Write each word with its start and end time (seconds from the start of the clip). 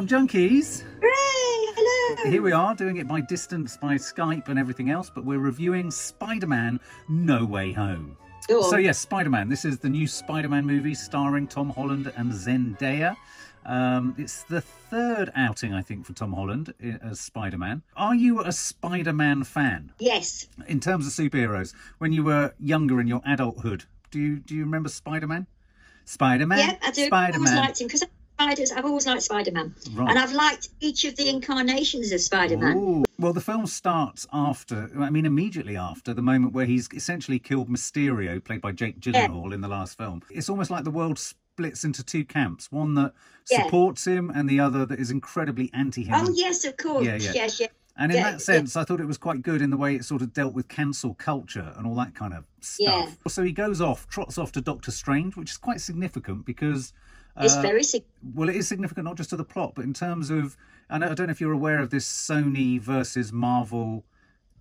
Film 0.00 0.28
Junkies. 0.28 0.82
Hooray! 1.02 1.12
Hello! 1.76 2.30
Here 2.30 2.40
we 2.40 2.52
are 2.52 2.74
doing 2.74 2.96
it 2.96 3.06
by 3.06 3.20
distance, 3.20 3.76
by 3.76 3.96
Skype 3.96 4.48
and 4.48 4.58
everything 4.58 4.88
else, 4.88 5.10
but 5.14 5.26
we're 5.26 5.38
reviewing 5.38 5.90
Spider 5.90 6.46
Man 6.46 6.80
No 7.10 7.44
Way 7.44 7.72
Home. 7.72 8.16
Go 8.48 8.62
on. 8.62 8.70
So, 8.70 8.78
yes, 8.78 8.98
Spider 8.98 9.28
Man. 9.28 9.50
This 9.50 9.66
is 9.66 9.78
the 9.78 9.90
new 9.90 10.06
Spider 10.06 10.48
Man 10.48 10.64
movie 10.64 10.94
starring 10.94 11.46
Tom 11.46 11.68
Holland 11.68 12.10
and 12.16 12.32
Zendaya. 12.32 13.14
Um, 13.66 14.14
it's 14.16 14.42
the 14.44 14.62
third 14.62 15.32
outing, 15.36 15.74
I 15.74 15.82
think, 15.82 16.06
for 16.06 16.14
Tom 16.14 16.32
Holland 16.32 16.72
as 17.02 17.20
Spider 17.20 17.58
Man. 17.58 17.82
Are 17.94 18.14
you 18.14 18.40
a 18.40 18.52
Spider 18.52 19.12
Man 19.12 19.44
fan? 19.44 19.92
Yes. 19.98 20.48
In 20.66 20.80
terms 20.80 21.06
of 21.06 21.12
superheroes, 21.12 21.74
when 21.98 22.14
you 22.14 22.24
were 22.24 22.54
younger 22.58 23.02
in 23.02 23.06
your 23.06 23.20
adulthood, 23.26 23.84
do 24.10 24.18
you 24.18 24.38
do 24.38 24.54
you 24.54 24.64
remember 24.64 24.88
Spider 24.88 25.26
Man? 25.26 25.46
Spider 26.06 26.46
Man. 26.46 26.58
Yeah, 26.58 26.76
I 26.80 26.90
do. 26.90 27.02
I've 27.02 27.06
Spider 27.08 27.36
always 27.36 27.54
liked 27.54 27.80
him 27.82 27.86
because 27.86 28.02
spiders. 28.40 28.72
I've 28.72 28.84
always 28.84 29.06
liked 29.06 29.22
Spider 29.22 29.52
Man, 29.52 29.74
Right. 29.92 30.08
and 30.10 30.18
I've 30.18 30.32
liked 30.32 30.70
each 30.80 31.04
of 31.04 31.16
the 31.16 31.28
incarnations 31.28 32.12
of 32.12 32.20
Spider 32.20 32.56
Man. 32.56 33.04
Well, 33.18 33.32
the 33.32 33.40
film 33.40 33.66
starts 33.66 34.26
after, 34.32 34.90
I 34.98 35.10
mean, 35.10 35.26
immediately 35.26 35.76
after 35.76 36.14
the 36.14 36.22
moment 36.22 36.54
where 36.54 36.64
he's 36.66 36.88
essentially 36.94 37.38
killed 37.38 37.68
Mysterio, 37.68 38.42
played 38.42 38.60
by 38.62 38.72
Jake 38.72 39.00
Gyllenhaal 39.00 39.52
in 39.52 39.60
the 39.60 39.68
last 39.68 39.98
film. 39.98 40.22
It's 40.30 40.48
almost 40.48 40.70
like 40.70 40.84
the 40.84 40.90
world 40.90 41.18
splits 41.18 41.84
into 41.84 42.02
two 42.02 42.24
camps 42.24 42.72
one 42.72 42.94
that 42.94 43.12
Yeah. 43.50 43.64
supports 43.64 44.06
him 44.06 44.30
and 44.34 44.48
the 44.48 44.60
other 44.60 44.86
that 44.86 44.98
is 44.98 45.10
incredibly 45.10 45.70
anti 45.74 46.04
him. 46.04 46.14
Oh 46.14 46.32
yes, 46.34 46.64
of 46.64 46.76
course. 46.78 47.04
Yeah, 47.04 47.16
yeah. 47.16 47.32
Yes, 47.34 47.60
yes. 47.60 47.70
And 47.96 48.10
in 48.10 48.16
Yeah, 48.18 48.30
that 48.30 48.40
sense, 48.40 48.76
I 48.76 48.84
thought 48.84 49.00
it 49.00 49.06
was 49.06 49.18
quite 49.18 49.42
good 49.42 49.60
in 49.60 49.68
the 49.68 49.76
way 49.76 49.94
it 49.94 50.06
sort 50.06 50.22
of 50.22 50.32
dealt 50.32 50.54
with 50.54 50.68
cancel 50.68 51.12
culture 51.14 51.74
and 51.76 51.86
all 51.86 51.94
that 51.96 52.14
kind 52.14 52.32
of 52.32 52.44
stuff. 52.60 52.78
Yeah. 53.10 53.30
So 53.30 53.42
he 53.42 53.52
goes 53.52 53.82
off, 53.82 54.06
trots 54.08 54.38
off 54.38 54.52
to 54.52 54.62
Doctor 54.62 54.90
Strange, 54.90 55.36
which 55.36 55.50
is 55.50 55.58
quite 55.58 55.80
significant 55.82 56.46
because. 56.46 56.94
It's 57.40 57.56
uh, 57.56 57.62
very 57.62 57.82
sig- 57.82 58.04
well, 58.34 58.48
it 58.48 58.56
is 58.56 58.68
significant 58.68 59.04
not 59.06 59.16
just 59.16 59.30
to 59.30 59.36
the 59.36 59.44
plot, 59.44 59.72
but 59.74 59.84
in 59.84 59.92
terms 59.94 60.30
of 60.30 60.56
I, 60.88 60.98
know, 60.98 61.10
I 61.10 61.14
don't 61.14 61.26
know 61.26 61.30
if 61.32 61.40
you're 61.40 61.52
aware 61.52 61.78
of 61.80 61.90
this 61.90 62.06
Sony 62.06 62.80
versus 62.80 63.32
Marvel 63.32 64.04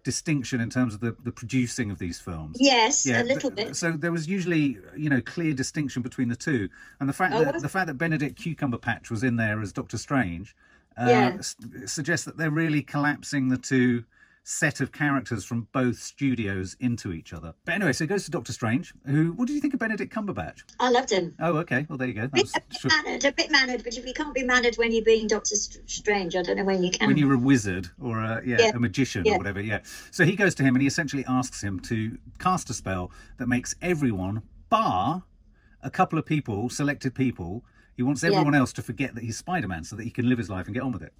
distinction 0.03 0.61
in 0.61 0.69
terms 0.69 0.93
of 0.93 1.01
the, 1.01 1.15
the 1.23 1.31
producing 1.31 1.91
of 1.91 1.99
these 1.99 2.19
films. 2.19 2.55
yes, 2.59 3.05
a 3.05 3.11
th- 3.13 3.25
little 3.25 3.51
bit. 3.51 3.75
So 3.75 3.91
there 3.91 4.11
was 4.11 4.27
usually, 4.29 4.77
you 4.95 5.09
know, 5.09 5.21
clear 5.21 5.53
distinction 5.53 6.01
between 6.01 6.29
the 6.29 6.35
two, 6.35 6.69
and 6.99 7.09
the 7.09 7.13
fact 7.13 7.33
Oh, 7.35 7.43
that 7.43 7.61
the 7.61 7.69
fact 7.69 7.87
that 7.87 7.95
Benedict 7.95 8.39
Cucumberpatch 8.41 9.09
was 9.09 9.23
in 9.23 9.35
there 9.35 9.61
as 9.61 9.73
Doctor 9.73 9.97
Strange 9.97 10.55
uh, 10.97 11.05
Yeah. 11.07 11.35
s- 11.39 11.55
suggests 11.85 12.25
that 12.25 12.37
they're 12.37 12.49
really 12.51 12.81
collapsing 12.81 13.49
the 13.49 13.57
two 13.57 14.05
set 14.51 14.81
of 14.81 14.91
characters 14.91 15.45
from 15.45 15.67
both 15.73 15.99
studios 15.99 16.75
into 16.79 17.13
each 17.13 17.33
other. 17.33 17.53
But 17.65 17.75
anyway, 17.75 17.93
so 17.93 18.03
it 18.05 18.07
goes 18.07 18.25
to 18.25 18.31
Doctor 18.31 18.51
Strange. 18.51 18.91
Who? 19.05 19.33
What 19.33 19.47
did 19.47 19.53
you 19.53 19.61
think 19.61 19.75
of 19.75 19.79
Benedict 19.79 20.11
Cumberbatch? 20.11 20.63
I 20.79 20.89
loved 20.89 21.11
him. 21.11 21.35
Oh, 21.39 21.57
okay. 21.57 21.85
Well, 21.87 21.99
there 21.99 22.07
you 22.07 22.15
go. 22.15 22.21
That 22.21 22.31
Bit, 22.33 22.43
was- 22.45 22.55
a 22.55 22.61
bit 22.67 22.79
sure. 22.79 22.89
mannered, 23.03 23.25
a 23.25 23.31
bit 23.31 23.51
mannered, 23.51 23.83
but 23.83 23.95
if 23.95 24.07
you 24.07 24.13
can't 24.13 24.33
be 24.33 24.41
mannered 24.43 24.75
when 24.77 24.91
you're 24.91 25.03
being 25.05 25.27
Doctor 25.27 25.55
Strange, 25.55 26.35
I 26.35 26.41
don't 26.41 26.57
know 26.57 26.63
when 26.63 26.81
you 26.83 26.89
can. 26.89 27.07
when 27.07 27.17
you're 27.17 27.35
a 27.35 27.37
wizard 27.37 27.89
or 28.01 28.17
a 28.19 28.41
yeah, 28.43 28.57
Yeah. 28.59 28.71
a 28.73 28.79
magician 28.79 29.23
Yeah. 29.23 29.33
or 29.33 29.37
whatever 29.37 29.61
yeah 29.61 29.79
so 30.11 30.25
he 30.25 30.35
goes 30.35 30.55
to 30.55 30.63
him 30.63 30.73
and 30.75 30.81
he 30.81 30.87
essentially 30.87 31.23
asks 31.27 31.61
him 31.61 31.79
to 31.81 32.17
cast 32.39 32.69
a 32.69 32.73
spell 32.73 33.11
that 33.37 33.47
makes 33.47 33.75
everyone 33.81 34.41
bar 34.69 35.23
a 35.83 35.89
couple 35.91 36.17
of 36.17 36.25
people 36.25 36.69
selected 36.69 37.13
people 37.13 37.63
he 37.95 38.03
wants 38.03 38.23
everyone 38.23 38.55
else 38.55 38.73
to 38.73 38.81
forget 38.81 39.13
that 39.15 39.23
he's 39.23 39.37
spider-man 39.37 39.83
so 39.83 39.95
that 39.95 40.03
he 40.03 40.09
can 40.09 40.27
live 40.27 40.37
his 40.37 40.49
life 40.49 40.65
and 40.65 40.73
get 40.73 40.81
on 40.83 40.91
with 40.91 41.03
it 41.03 41.13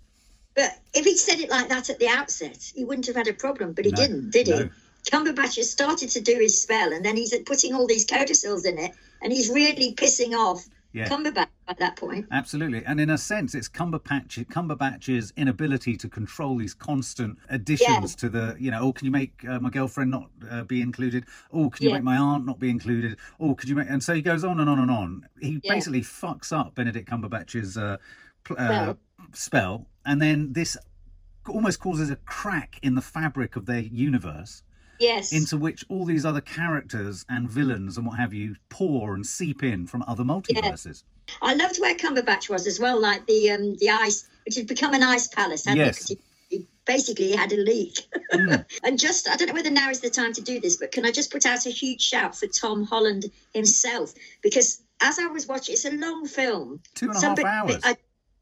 But 0.59 0.77
if 0.93 1.05
he'd 1.05 1.15
said 1.17 1.39
it 1.39 1.49
like 1.49 1.69
that 1.69 1.89
at 1.89 1.99
the 1.99 2.09
outset, 2.09 2.71
he 2.75 2.83
wouldn't 2.83 3.07
have 3.07 3.15
had 3.15 3.29
a 3.29 3.33
problem. 3.33 3.71
But 3.71 3.85
he 3.85 3.91
No, 3.91 3.95
didn't, 3.97 4.31
did 4.31 4.47
he? 4.47 4.53
no. 4.53 4.69
Cumberbatch 5.09 5.55
has 5.55 5.71
started 5.71 6.09
to 6.09 6.19
do 6.19 6.35
his 6.38 6.61
spell, 6.61 6.91
and 6.91 7.05
then 7.05 7.16
he's 7.16 7.33
putting 7.45 7.73
all 7.73 7.88
these 7.88 8.03
codicils 8.03 8.66
in 8.66 8.77
it, 8.77 8.91
and 9.21 9.31
he's 9.31 9.49
really 9.49 9.94
pissing 9.95 10.34
off 10.34 10.66
Yeah. 10.91 11.07
Cumberbatch 11.07 11.47
at 11.69 11.78
that 11.79 11.95
point. 11.95 12.25
absolutely 12.31 12.84
and 12.84 13.00
in 13.00 13.11
a 13.11 13.17
sense 13.17 13.53
it's 13.53 13.69
cumberbatch 13.69 14.34
cumberbatch's 14.47 15.31
inability 15.38 15.95
to 15.95 16.09
control 16.09 16.57
these 16.57 16.73
constant 16.73 17.38
additions 17.50 18.16
to 18.16 18.28
the 18.28 18.55
you 18.59 18.72
know 18.72 18.79
oh 18.81 18.91
can 18.91 19.05
you 19.05 19.11
make 19.11 19.34
uh, 19.47 19.59
my 19.59 19.69
girlfriend 19.69 20.09
not 20.09 20.28
uh, 20.50 20.63
be 20.63 20.81
included 20.81 21.25
oh 21.53 21.69
can 21.69 21.84
you 21.84 21.89
Yeah. 21.91 21.97
make 21.97 22.03
my 22.03 22.17
aunt 22.17 22.44
not 22.51 22.57
be 22.59 22.72
included 22.72 23.17
oh 23.39 23.53
could 23.53 23.69
you 23.69 23.75
make 23.75 23.88
and 23.88 24.01
so 24.01 24.16
he 24.16 24.23
goes 24.23 24.44
on 24.44 24.59
and 24.59 24.67
on 24.67 24.79
and 24.79 24.89
on 24.89 25.09
he 25.39 25.61
Yeah. 25.63 25.75
basically 25.75 26.01
fucks 26.01 26.51
up 26.51 26.73
benedict 26.73 27.07
cumberbatch's 27.07 27.78
uh, 27.78 27.97
uh, 28.57 28.94
Spell. 29.34 29.85
And 30.09 30.22
then 30.22 30.52
this 30.53 30.75
almost 31.47 31.80
causes 31.80 32.09
a 32.09 32.16
crack 32.18 32.78
in 32.81 32.96
the 32.96 33.02
fabric 33.02 33.56
of 33.56 33.66
their 33.66 33.80
universe 33.80 34.64
Yes. 35.00 35.31
into 35.31 35.56
which 35.56 35.86
all 35.90 36.03
these 36.06 36.25
other 36.25 36.42
characters 36.42 37.25
and 37.30 37.50
villains 37.50 37.97
and 37.97 38.06
what 38.06 38.20
have 38.20 38.34
you 38.34 38.56
pour 38.68 39.16
and 39.16 39.25
seep 39.25 39.64
in 39.64 39.88
from 39.88 40.03
other 40.08 40.24
multiverses 40.24 41.03
I 41.42 41.53
loved 41.53 41.80
where 41.80 41.96
Cumberbatch 41.96 42.50
was 42.50 42.66
as 42.68 42.80
well, 42.80 43.00
like 43.00 43.25
the 43.28 43.52
um, 43.52 43.75
the 43.78 43.90
ice, 43.92 44.28
which 44.46 44.56
had 44.56 44.66
become 44.68 44.94
an 44.96 45.03
ice 45.03 45.28
palace, 45.28 45.64
hadn't 45.66 45.86
Yes. 45.86 45.97
it? 45.97 46.18
'Cause 46.18 46.26
He, 46.50 46.58
he 46.58 46.68
basically 46.86 47.31
had 47.34 47.52
a 47.53 47.58
leak. 47.58 48.00
Mm. 48.34 48.66
and 48.84 48.97
just, 49.00 49.30
I 49.30 49.36
don't 49.36 49.47
know 49.50 49.53
whether 49.53 49.70
now 49.70 49.90
is 49.91 50.00
the 50.00 50.09
time 50.09 50.34
to 50.34 50.41
do 50.41 50.59
this, 50.59 50.76
but 50.78 50.91
can 50.91 51.06
I 51.06 51.12
just 51.12 51.31
put 51.31 51.46
out 51.46 51.68
a 51.68 51.70
huge 51.70 52.02
shout 52.02 52.36
for 52.36 52.47
Tom 52.47 52.84
Holland 52.84 53.26
himself? 53.53 54.14
Because 54.41 54.81
as 55.02 55.20
I 55.20 55.28
was 55.28 55.47
watching, 55.47 55.74
it's 55.74 55.86
a 55.86 55.91
long 55.91 56.26
film. 56.26 56.81
Two 56.96 57.06
and 57.09 57.16
a 57.16 57.20
Some 57.20 57.36
half 57.38 57.46
hours. 57.46 57.80
I, 57.84 57.96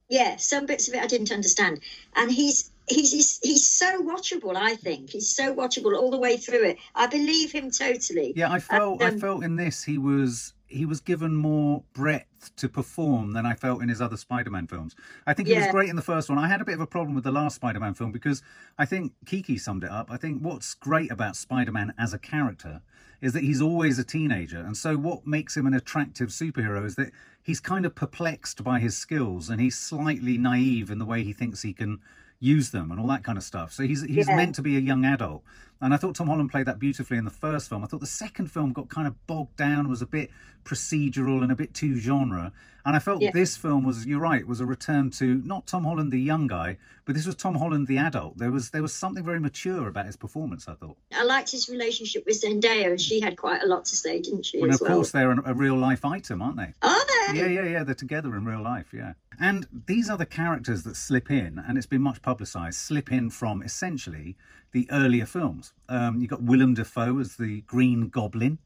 yeah, 0.09 0.38
some 0.38 0.66
bits 0.66 0.88
of 0.88 0.94
it 0.94 1.01
I 1.01 1.07
didn't 1.07 1.31
understand, 1.31 1.81
and 2.16 2.31
he's. 2.31 2.72
He's, 2.90 3.12
he's 3.12 3.40
he's 3.44 3.69
so 3.69 4.01
watchable. 4.01 4.56
I 4.56 4.75
think 4.75 5.09
he's 5.09 5.28
so 5.28 5.53
watchable 5.53 5.94
all 5.97 6.09
the 6.09 6.18
way 6.18 6.38
through 6.38 6.63
it. 6.63 6.78
I 6.95 7.07
believe 7.07 7.51
him 7.51 7.69
totally. 7.69 8.31
Yeah, 8.34 8.50
I 8.50 8.59
felt 8.59 9.03
I 9.03 9.07
um, 9.07 9.19
felt 9.19 9.44
in 9.44 9.57
this 9.57 9.84
he 9.84 9.97
was 9.97 10.53
he 10.68 10.85
was 10.85 11.01
given 11.01 11.35
more 11.35 11.84
breadth 11.91 12.56
to 12.56 12.69
perform 12.69 13.34
than 13.34 13.45
I 13.45 13.56
felt 13.56 13.81
in 13.81 13.90
his 13.90 14.01
other 14.01 14.16
Spider-Man 14.16 14.68
films. 14.68 14.95
I 15.25 15.34
think 15.34 15.50
he 15.50 15.56
was 15.57 15.68
great 15.68 15.90
in 15.90 15.97
the 15.97 16.01
first 16.01 16.29
one. 16.29 16.38
I 16.38 16.47
had 16.47 16.62
a 16.62 16.66
bit 16.66 16.75
of 16.75 16.79
a 16.79 16.88
problem 16.88 17.13
with 17.13 17.25
the 17.25 17.31
last 17.31 17.56
Spider-Man 17.56 17.94
film 17.94 18.13
because 18.13 18.41
I 18.78 18.85
think 18.85 19.12
Kiki 19.25 19.57
summed 19.57 19.84
it 19.84 19.91
up. 19.91 20.07
I 20.09 20.16
think 20.16 20.41
what's 20.41 20.74
great 20.74 21.12
about 21.12 21.35
Spider-Man 21.35 21.94
as 21.97 22.13
a 22.13 22.19
character 22.19 22.81
is 23.22 23.34
that 23.34 23.44
he's 23.44 23.62
always 23.62 23.98
a 23.98 24.04
teenager, 24.04 24.60
and 24.60 24.78
so 24.78 24.96
what 24.96 25.26
makes 25.26 25.58
him 25.58 25.66
an 25.66 25.74
attractive 25.74 26.30
superhero 26.30 26.86
is 26.86 26.96
that 26.96 27.12
he's 27.42 27.60
kind 27.60 27.86
of 27.86 27.96
perplexed 27.96 28.64
by 28.64 28.80
his 28.80 28.98
skills 28.98 29.50
and 29.50 29.62
he's 29.62 29.78
slightly 29.78 30.38
naive 30.38 30.92
in 30.92 31.00
the 31.00 31.06
way 31.06 31.24
he 31.24 31.34
thinks 31.34 31.62
he 31.62 31.74
can 31.74 32.00
use 32.40 32.70
them 32.72 32.92
and 32.92 33.00
all 33.00 33.08
that 33.08 33.24
kind 33.24 33.38
of 33.38 33.44
stuff. 33.44 33.72
So 33.74 33.84
he's 33.84 34.02
he's 34.03 34.28
Yeah. 34.28 34.36
meant 34.36 34.56
to 34.56 34.62
be 34.62 34.78
a 34.78 34.80
young 34.80 35.06
adult. 35.06 35.44
And 35.80 35.94
I 35.94 35.98
thought 35.98 36.16
Tom 36.16 36.28
Holland 36.28 36.50
played 36.50 36.66
that 36.66 36.80
beautifully 36.80 37.18
in 37.20 37.25
the 37.25 37.30
first 37.30 37.70
film. 37.70 37.84
I 37.84 37.88
thought 37.88 38.00
the 38.00 38.08
second 38.08 38.52
film 38.52 38.74
got 38.74 38.90
kind 38.90 39.08
of 39.08 39.14
bogged 39.28 39.58
down, 39.58 39.88
was 39.88 40.02
a 40.02 40.08
bit 40.08 40.31
procedural 40.66 41.44
and 41.44 41.52
a 41.52 41.56
bit 41.56 41.74
too 41.74 41.98
genre. 41.98 42.52
And 42.86 42.96
I 42.96 43.00
felt 43.00 43.22
Yeah. 43.22 43.31
this 43.31 43.58
film 43.58 43.84
was, 43.84 44.06
you're 44.06 44.20
right, 44.20 44.48
was 44.48 44.59
a 44.62 44.66
return 44.66 45.09
to 45.12 45.36
not 45.46 45.68
Tom 45.68 45.84
Holland 45.84 46.12
the 46.12 46.20
young 46.20 46.48
guy, 46.48 46.78
but 47.06 47.14
this 47.16 47.25
was 47.28 47.36
Tom 47.36 47.56
Holland 47.56 47.86
the 47.88 47.98
adult. 47.98 48.38
There 48.38 48.50
was 48.52 48.69
there 48.72 48.81
was 48.81 48.94
something 48.94 49.24
very 49.24 49.40
mature 49.40 49.88
about 49.88 50.06
his 50.08 50.16
performance. 50.16 50.68
I 50.68 50.74
thought. 50.75 50.98
I 51.14 51.24
liked 51.24 51.52
his 51.52 51.69
relationship 51.69 52.24
with 52.25 52.42
Zendaya, 52.42 52.90
and 52.90 53.00
she 53.02 53.19
had 53.19 53.38
quite 53.38 53.62
a 53.62 53.68
lot 53.68 53.86
to 53.86 53.96
say, 53.96 54.19
didn't 54.22 54.46
she? 54.46 54.62
As 54.64 54.75
of 54.75 54.81
well? 54.88 54.96
course, 54.98 55.12
they're 55.12 55.31
a, 55.31 55.52
a 55.52 55.54
real 55.54 55.75
life 55.78 56.06
item, 56.06 56.42
aren't 56.42 56.58
they? 56.58 56.74
Are 56.81 57.06
they? 57.34 57.40
Yeah, 57.40 57.48
yeah, 57.48 57.66
yeah. 57.66 57.84
They're 57.84 57.94
together 57.96 58.36
in 58.36 58.46
real 58.46 58.62
life, 58.64 58.88
yeah. 58.94 59.14
And 59.40 59.68
these 59.86 60.09
are 60.09 60.18
the 60.18 60.25
characters 60.25 60.84
that 60.84 60.96
slip 60.96 61.30
in, 61.30 61.64
and 61.68 61.78
it's 61.78 61.86
been 61.88 62.02
much 62.02 62.22
publicised, 62.22 62.80
slip 62.80 63.12
in 63.12 63.30
from 63.30 63.62
essentially 63.62 64.36
the 64.72 64.88
earlier 64.92 65.25
films. 65.25 65.74
Um, 65.90 66.20
you've 66.20 66.30
got 66.30 66.42
Willem 66.42 66.74
Dafoe 66.74 67.20
as 67.20 67.36
the 67.36 67.62
Green 67.62 68.09
Goblin. 68.09 68.58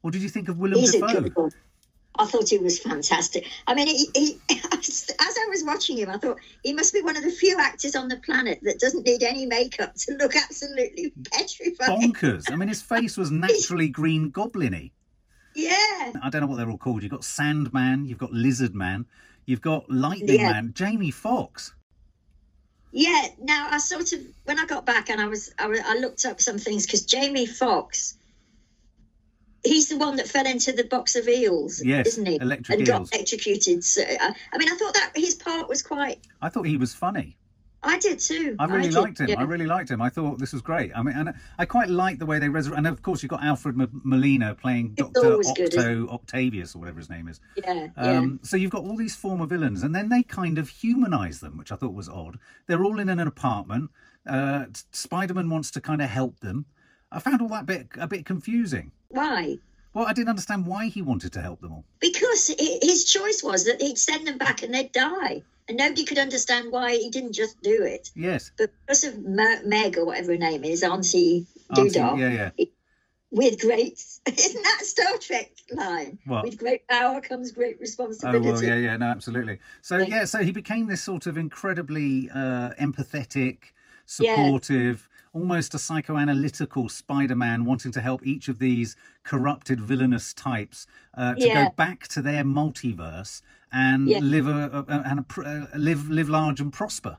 What 0.00 0.12
did 0.12 0.22
you 0.22 0.28
think 0.28 0.48
of 0.48 0.58
Willem 0.58 0.80
He's 0.80 0.94
a 0.94 1.00
Dafoe? 1.00 1.20
good 1.20 1.36
one. 1.36 1.50
I 2.16 2.26
thought 2.26 2.48
he 2.48 2.58
was 2.58 2.78
fantastic. 2.78 3.46
I 3.66 3.74
mean, 3.74 3.88
he, 3.88 4.08
he, 4.14 4.40
as 4.72 5.10
I 5.20 5.46
was 5.48 5.64
watching 5.64 5.98
him, 5.98 6.08
I 6.08 6.18
thought 6.18 6.38
he 6.62 6.72
must 6.72 6.94
be 6.94 7.02
one 7.02 7.16
of 7.16 7.24
the 7.24 7.30
few 7.30 7.58
actors 7.58 7.96
on 7.96 8.08
the 8.08 8.18
planet 8.18 8.60
that 8.62 8.78
doesn't 8.78 9.04
need 9.04 9.22
any 9.22 9.46
makeup 9.46 9.94
to 9.94 10.14
look 10.14 10.36
absolutely 10.36 11.12
petrified. 11.32 11.88
Bonkers. 11.88 12.52
I 12.52 12.56
mean, 12.56 12.68
his 12.68 12.82
face 12.82 13.16
was 13.16 13.30
naturally 13.32 13.88
Green 13.88 14.30
Goblin-y. 14.30 14.90
Yeah, 15.56 16.12
I 16.22 16.30
don't 16.30 16.40
know 16.40 16.46
what 16.48 16.56
they're 16.56 16.70
all 16.70 16.78
called. 16.78 17.02
You've 17.02 17.12
got 17.12 17.24
Sandman, 17.24 18.06
you've 18.06 18.18
got 18.18 18.32
Lizard 18.32 18.74
Man, 18.74 19.06
you've 19.46 19.60
got 19.60 19.88
Lightning 19.90 20.40
Yeah. 20.40 20.52
Man, 20.52 20.72
Jamie 20.74 21.10
Foxx. 21.10 21.72
yeah. 22.92 23.26
Now 23.40 23.68
I 23.70 23.78
sort 23.78 24.12
of 24.12 24.20
when 24.44 24.58
I 24.58 24.66
got 24.66 24.84
back 24.86 25.10
and 25.10 25.20
I 25.20 25.26
was 25.26 25.52
I, 25.58 25.64
I 25.84 25.96
looked 25.98 26.24
up 26.24 26.40
some 26.40 26.58
things 26.58 26.86
because 26.86 27.04
Jamie 27.04 27.46
Foxx, 27.46 28.16
he's 29.64 29.88
the 29.88 29.96
one 29.98 30.16
that 30.16 30.28
fell 30.28 30.46
into 30.46 30.72
the 30.72 30.84
box 30.84 31.16
of 31.16 31.28
eels, 31.28 31.82
Yes, 31.84 32.06
isn't 32.08 32.26
he? 32.26 32.36
electric 32.40 32.78
and 32.78 32.88
eels. 32.88 33.10
got 33.10 33.14
electrocuted. 33.16 33.84
So, 33.84 34.02
uh, 34.02 34.32
I 34.52 34.58
mean, 34.58 34.68
I 34.70 34.76
thought 34.76 34.94
that 34.94 35.12
his 35.16 35.34
part 35.34 35.68
was 35.68 35.82
quite. 35.82 36.18
I 36.42 36.48
thought 36.48 36.66
he 36.66 36.76
was 36.76 36.94
funny. 36.94 37.36
I 37.84 37.98
did 37.98 38.18
too. 38.18 38.56
I 38.58 38.64
really 38.64 38.88
did, 38.88 38.94
liked 38.94 39.20
him. 39.20 39.28
yeah. 39.28 39.40
I 39.40 39.44
really 39.44 39.66
liked 39.66 39.90
him. 39.90 40.00
I 40.00 40.08
thought 40.08 40.38
this 40.38 40.52
was 40.52 40.62
great. 40.62 40.90
I 40.94 41.02
mean, 41.02 41.16
and 41.16 41.34
I 41.58 41.64
quite 41.66 41.88
liked 41.88 42.18
the 42.18 42.26
way 42.26 42.38
they 42.38 42.48
resurrect. 42.48 42.78
And 42.78 42.86
of 42.86 43.02
course, 43.02 43.22
you've 43.22 43.30
got 43.30 43.44
Alfred 43.44 43.80
M- 43.80 44.00
Molina 44.04 44.54
playing 44.54 44.94
Doctor 44.94 45.38
Octo 45.46 46.08
Octavius 46.08 46.74
or 46.74 46.78
whatever 46.80 46.98
his 46.98 47.10
name 47.10 47.28
is. 47.28 47.40
Yeah, 47.56 47.88
yeah. 47.96 48.18
Um, 48.18 48.40
so 48.42 48.56
you've 48.56 48.70
got 48.70 48.84
all 48.84 48.96
these 48.96 49.14
former 49.14 49.46
villains, 49.46 49.82
and 49.82 49.94
then 49.94 50.08
they 50.08 50.22
kind 50.22 50.58
of 50.58 50.68
humanize 50.68 51.40
them, 51.40 51.56
which 51.58 51.70
I 51.72 51.76
thought 51.76 51.94
was 51.94 52.08
odd. 52.08 52.38
They're 52.66 52.84
all 52.84 52.98
in 52.98 53.08
an 53.08 53.20
apartment. 53.20 53.90
Uh, 54.26 54.66
Spider-Man 54.90 55.50
wants 55.50 55.70
to 55.72 55.80
kind 55.80 56.00
of 56.00 56.08
help 56.08 56.40
them. 56.40 56.66
I 57.12 57.20
found 57.20 57.42
all 57.42 57.48
that 57.48 57.66
bit 57.66 57.88
a 57.98 58.08
bit 58.08 58.24
confusing. 58.24 58.90
Why? 59.08 59.58
Well, 59.92 60.06
I 60.06 60.12
didn't 60.12 60.30
understand 60.30 60.66
why 60.66 60.86
he 60.86 61.02
wanted 61.02 61.32
to 61.34 61.40
help 61.40 61.60
them 61.60 61.72
all. 61.72 61.84
Because 62.00 62.48
his 62.58 63.04
choice 63.04 63.42
was 63.44 63.64
that 63.66 63.80
he'd 63.80 63.96
send 63.98 64.26
them 64.26 64.38
back 64.38 64.62
and 64.64 64.74
they'd 64.74 64.90
die. 64.90 65.42
And 65.68 65.76
nobody 65.78 66.04
could 66.04 66.18
understand 66.18 66.70
why 66.72 66.96
he 66.96 67.10
didn't 67.10 67.32
just 67.32 67.60
do 67.62 67.82
it. 67.82 68.10
Yes. 68.14 68.50
But 68.58 68.70
because 68.80 69.04
of 69.04 69.18
Meg 69.24 69.96
or 69.98 70.04
whatever 70.04 70.32
her 70.32 70.38
name 70.38 70.64
is, 70.64 70.82
Auntie 70.82 71.46
Auntie- 71.76 71.98
Doodah, 71.98 72.18
yeah, 72.18 72.50
yeah. 72.58 72.64
with 73.30 73.60
great 73.60 74.02
isn't 74.26 74.62
that 74.62 74.80
Star 74.82 75.16
Trek 75.18 75.50
line? 75.72 76.18
What? 76.26 76.44
With 76.44 76.58
great 76.58 76.86
power 76.88 77.20
comes 77.20 77.50
great 77.52 77.76
Oh 77.76 77.80
responsibility. 77.80 78.48
well, 78.48 78.62
yeah, 78.62 78.76
yeah, 78.76 78.96
no, 78.96 79.06
absolutely. 79.06 79.58
So 79.82 79.98
Yeah. 79.98 80.06
yeah, 80.08 80.24
so 80.24 80.38
he 80.42 80.52
became 80.52 80.86
this 80.86 81.02
sort 81.02 81.26
of 81.26 81.36
incredibly 81.36 82.30
uh, 82.30 82.70
empathetic, 82.80 83.58
Yeah. 84.20 84.34
supportive, 84.36 85.08
almost 85.32 85.74
a 85.74 85.78
psychoanalytical 85.78 86.88
Spider-Man, 86.90 87.64
wanting 87.64 87.90
to 87.92 88.00
help 88.00 88.24
each 88.24 88.46
of 88.48 88.60
these 88.60 88.94
corrupted, 89.24 89.80
villainous 89.80 90.32
types 90.32 90.86
uh, 91.16 91.34
to 91.34 91.46
Yeah. 91.48 91.64
go 91.64 91.70
back 91.76 92.06
to 92.08 92.22
their 92.22 92.44
multiverse 92.44 93.42
and 93.74 94.08
Yeah. 94.08 94.20
live 94.20 94.46
a, 94.46 94.84
a, 94.88 95.02
and 95.04 95.18
a, 95.20 95.40
uh, 95.42 95.66
live 95.76 96.08
live 96.08 96.28
large 96.28 96.60
and 96.60 96.72
prosper. 96.72 97.18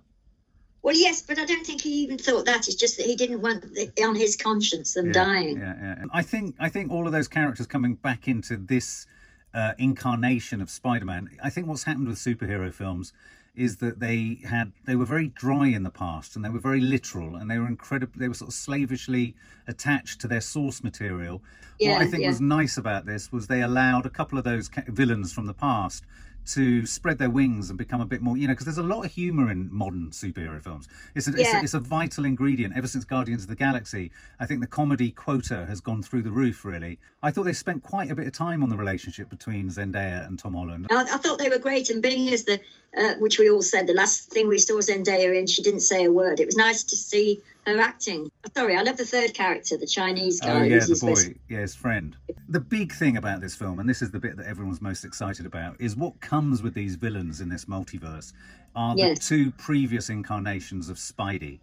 Well, 0.81 0.95
yes, 0.95 1.21
but 1.21 1.39
I 1.39 1.45
don't 1.45 1.65
think 1.65 1.81
he 1.81 2.03
even 2.03 2.17
thought 2.17 2.45
that. 2.45 2.67
It's 2.67 2.75
just 2.75 2.97
that 2.97 3.05
he 3.07 3.15
didn't 3.15 3.41
want 3.41 3.63
the, 3.73 3.91
on 4.03 4.15
his 4.15 4.35
conscience 4.35 4.93
them 4.93 5.07
yeah, 5.07 5.11
dying. 5.13 5.57
Yeah, 5.57 5.75
yeah. 5.81 6.05
I 6.13 6.21
think 6.21 6.55
I 6.59 6.69
think 6.69 6.91
all 6.91 7.05
of 7.05 7.11
those 7.11 7.27
characters 7.27 7.67
coming 7.67 7.95
back 7.95 8.27
into 8.27 8.55
this 8.55 9.05
uh, 9.53 9.73
incarnation 9.77 10.61
of 10.61 10.69
Spider-Man. 10.69 11.29
I 11.43 11.49
think 11.49 11.67
what's 11.67 11.83
happened 11.83 12.07
with 12.07 12.17
superhero 12.17 12.73
films 12.73 13.13
is 13.55 13.77
that 13.77 13.99
they 13.99 14.39
had 14.45 14.73
they 14.85 14.95
were 14.95 15.05
very 15.05 15.29
dry 15.29 15.67
in 15.67 15.83
the 15.83 15.89
past 15.89 16.35
and 16.35 16.43
they 16.43 16.49
were 16.49 16.59
very 16.59 16.81
literal 16.81 17.35
and 17.35 17.49
they 17.49 17.57
were 17.57 17.67
incredible. 17.67 18.13
They 18.17 18.27
were 18.27 18.33
sort 18.33 18.49
of 18.49 18.53
slavishly 18.53 19.35
attached 19.67 20.21
to 20.21 20.27
their 20.27 20.41
source 20.41 20.83
material. 20.83 21.41
what 21.79 22.01
I 22.01 22.05
think 22.05 22.23
yeah. 22.23 22.29
was 22.29 22.41
nice 22.41 22.77
about 22.77 23.05
this 23.05 23.31
was 23.31 23.47
they 23.47 23.61
allowed 23.61 24.05
a 24.05 24.09
couple 24.09 24.37
of 24.37 24.43
those 24.43 24.69
ca- 24.69 24.83
villains 24.87 25.33
from 25.33 25.47
the 25.47 25.53
past 25.53 26.03
to 26.47 26.85
spread 26.85 27.17
their 27.17 27.29
wings 27.29 27.69
and 27.69 27.77
become 27.77 28.01
a 28.01 28.05
bit 28.05 28.21
more, 28.21 28.37
you 28.37 28.47
know, 28.47 28.53
because 28.53 28.65
there's 28.65 28.77
a 28.77 28.83
lot 28.83 29.05
of 29.05 29.11
humor 29.11 29.51
in 29.51 29.69
modern 29.71 30.11
superhero 30.11 30.61
films. 30.61 30.87
It's 31.15 31.27
a, 31.27 31.31
it's, 31.31 31.53
a, 31.53 31.59
it's 31.59 31.73
a 31.73 31.79
vital 31.79 32.25
ingredient. 32.25 32.75
Ever 32.77 32.87
since 32.87 33.03
Guardians 33.03 33.43
of 33.43 33.49
the 33.49 33.55
Galaxy, 33.55 34.11
I 34.39 34.45
think 34.45 34.61
the 34.61 34.67
comedy 34.67 35.11
quota 35.11 35.65
has 35.65 35.81
gone 35.81 36.03
through 36.03 36.23
the 36.23 36.31
roof, 36.31 36.65
really. 36.65 36.99
I 37.23 37.31
thought 37.31 37.43
they 37.43 37.53
spent 37.53 37.83
quite 37.83 38.11
a 38.11 38.15
bit 38.15 38.27
of 38.27 38.33
time 38.33 38.63
on 38.63 38.69
the 38.69 38.77
relationship 38.77 39.29
between 39.29 39.69
Zendaya 39.69 40.27
and 40.27 40.37
Tom 40.37 40.53
Holland. 40.53 40.87
I, 40.91 41.01
I 41.03 41.17
thought 41.17 41.39
they 41.39 41.49
were 41.49 41.59
great, 41.59 41.89
and 41.89 42.01
being 42.01 42.31
as 42.33 42.43
the, 42.43 42.59
uh, 42.97 43.15
which 43.15 43.39
we 43.39 43.49
all 43.49 43.61
said, 43.61 43.87
the 43.87 43.93
last 43.93 44.29
thing 44.29 44.47
we 44.47 44.57
saw 44.57 44.75
Zendaya 44.75 45.37
in, 45.37 45.47
she 45.47 45.63
didn't 45.63 45.81
say 45.81 46.05
a 46.05 46.11
word. 46.11 46.39
It 46.39 46.45
was 46.45 46.55
nice 46.55 46.83
to 46.83 46.95
see 46.95 47.41
her 47.65 47.79
acting. 47.79 48.29
Sorry, 48.55 48.75
I 48.77 48.81
love 48.81 48.97
the 48.97 49.05
third 49.05 49.33
character, 49.33 49.77
the 49.77 49.87
Chinese 49.87 50.39
oh, 50.43 50.47
guy. 50.47 50.59
Oh 50.59 50.63
yeah, 50.63 50.79
the 50.79 50.85
his 50.85 51.01
best- 51.01 51.27
boy, 51.27 51.35
yeah, 51.49 51.59
his 51.59 51.75
friend. 51.75 52.15
The 52.49 52.59
big 52.59 52.93
thing 52.93 53.17
about 53.17 53.41
this 53.41 53.55
film, 53.55 53.79
and 53.79 53.89
this 53.89 54.01
is 54.01 54.11
the 54.11 54.19
bit 54.19 54.37
that 54.37 54.45
everyone's 54.45 54.81
most 54.81 55.03
excited 55.03 55.45
about, 55.45 55.75
is 55.79 55.95
what 55.95 56.19
comes 56.21 56.61
with 56.61 56.73
these 56.73 56.95
villains 56.95 57.41
in 57.41 57.49
this 57.49 57.65
multiverse 57.65 58.33
are 58.75 58.95
the 58.95 59.01
Yes. 59.01 59.27
two 59.27 59.51
previous 59.51 60.09
incarnations 60.09 60.89
of 60.89 60.97
Spidey, 60.97 61.59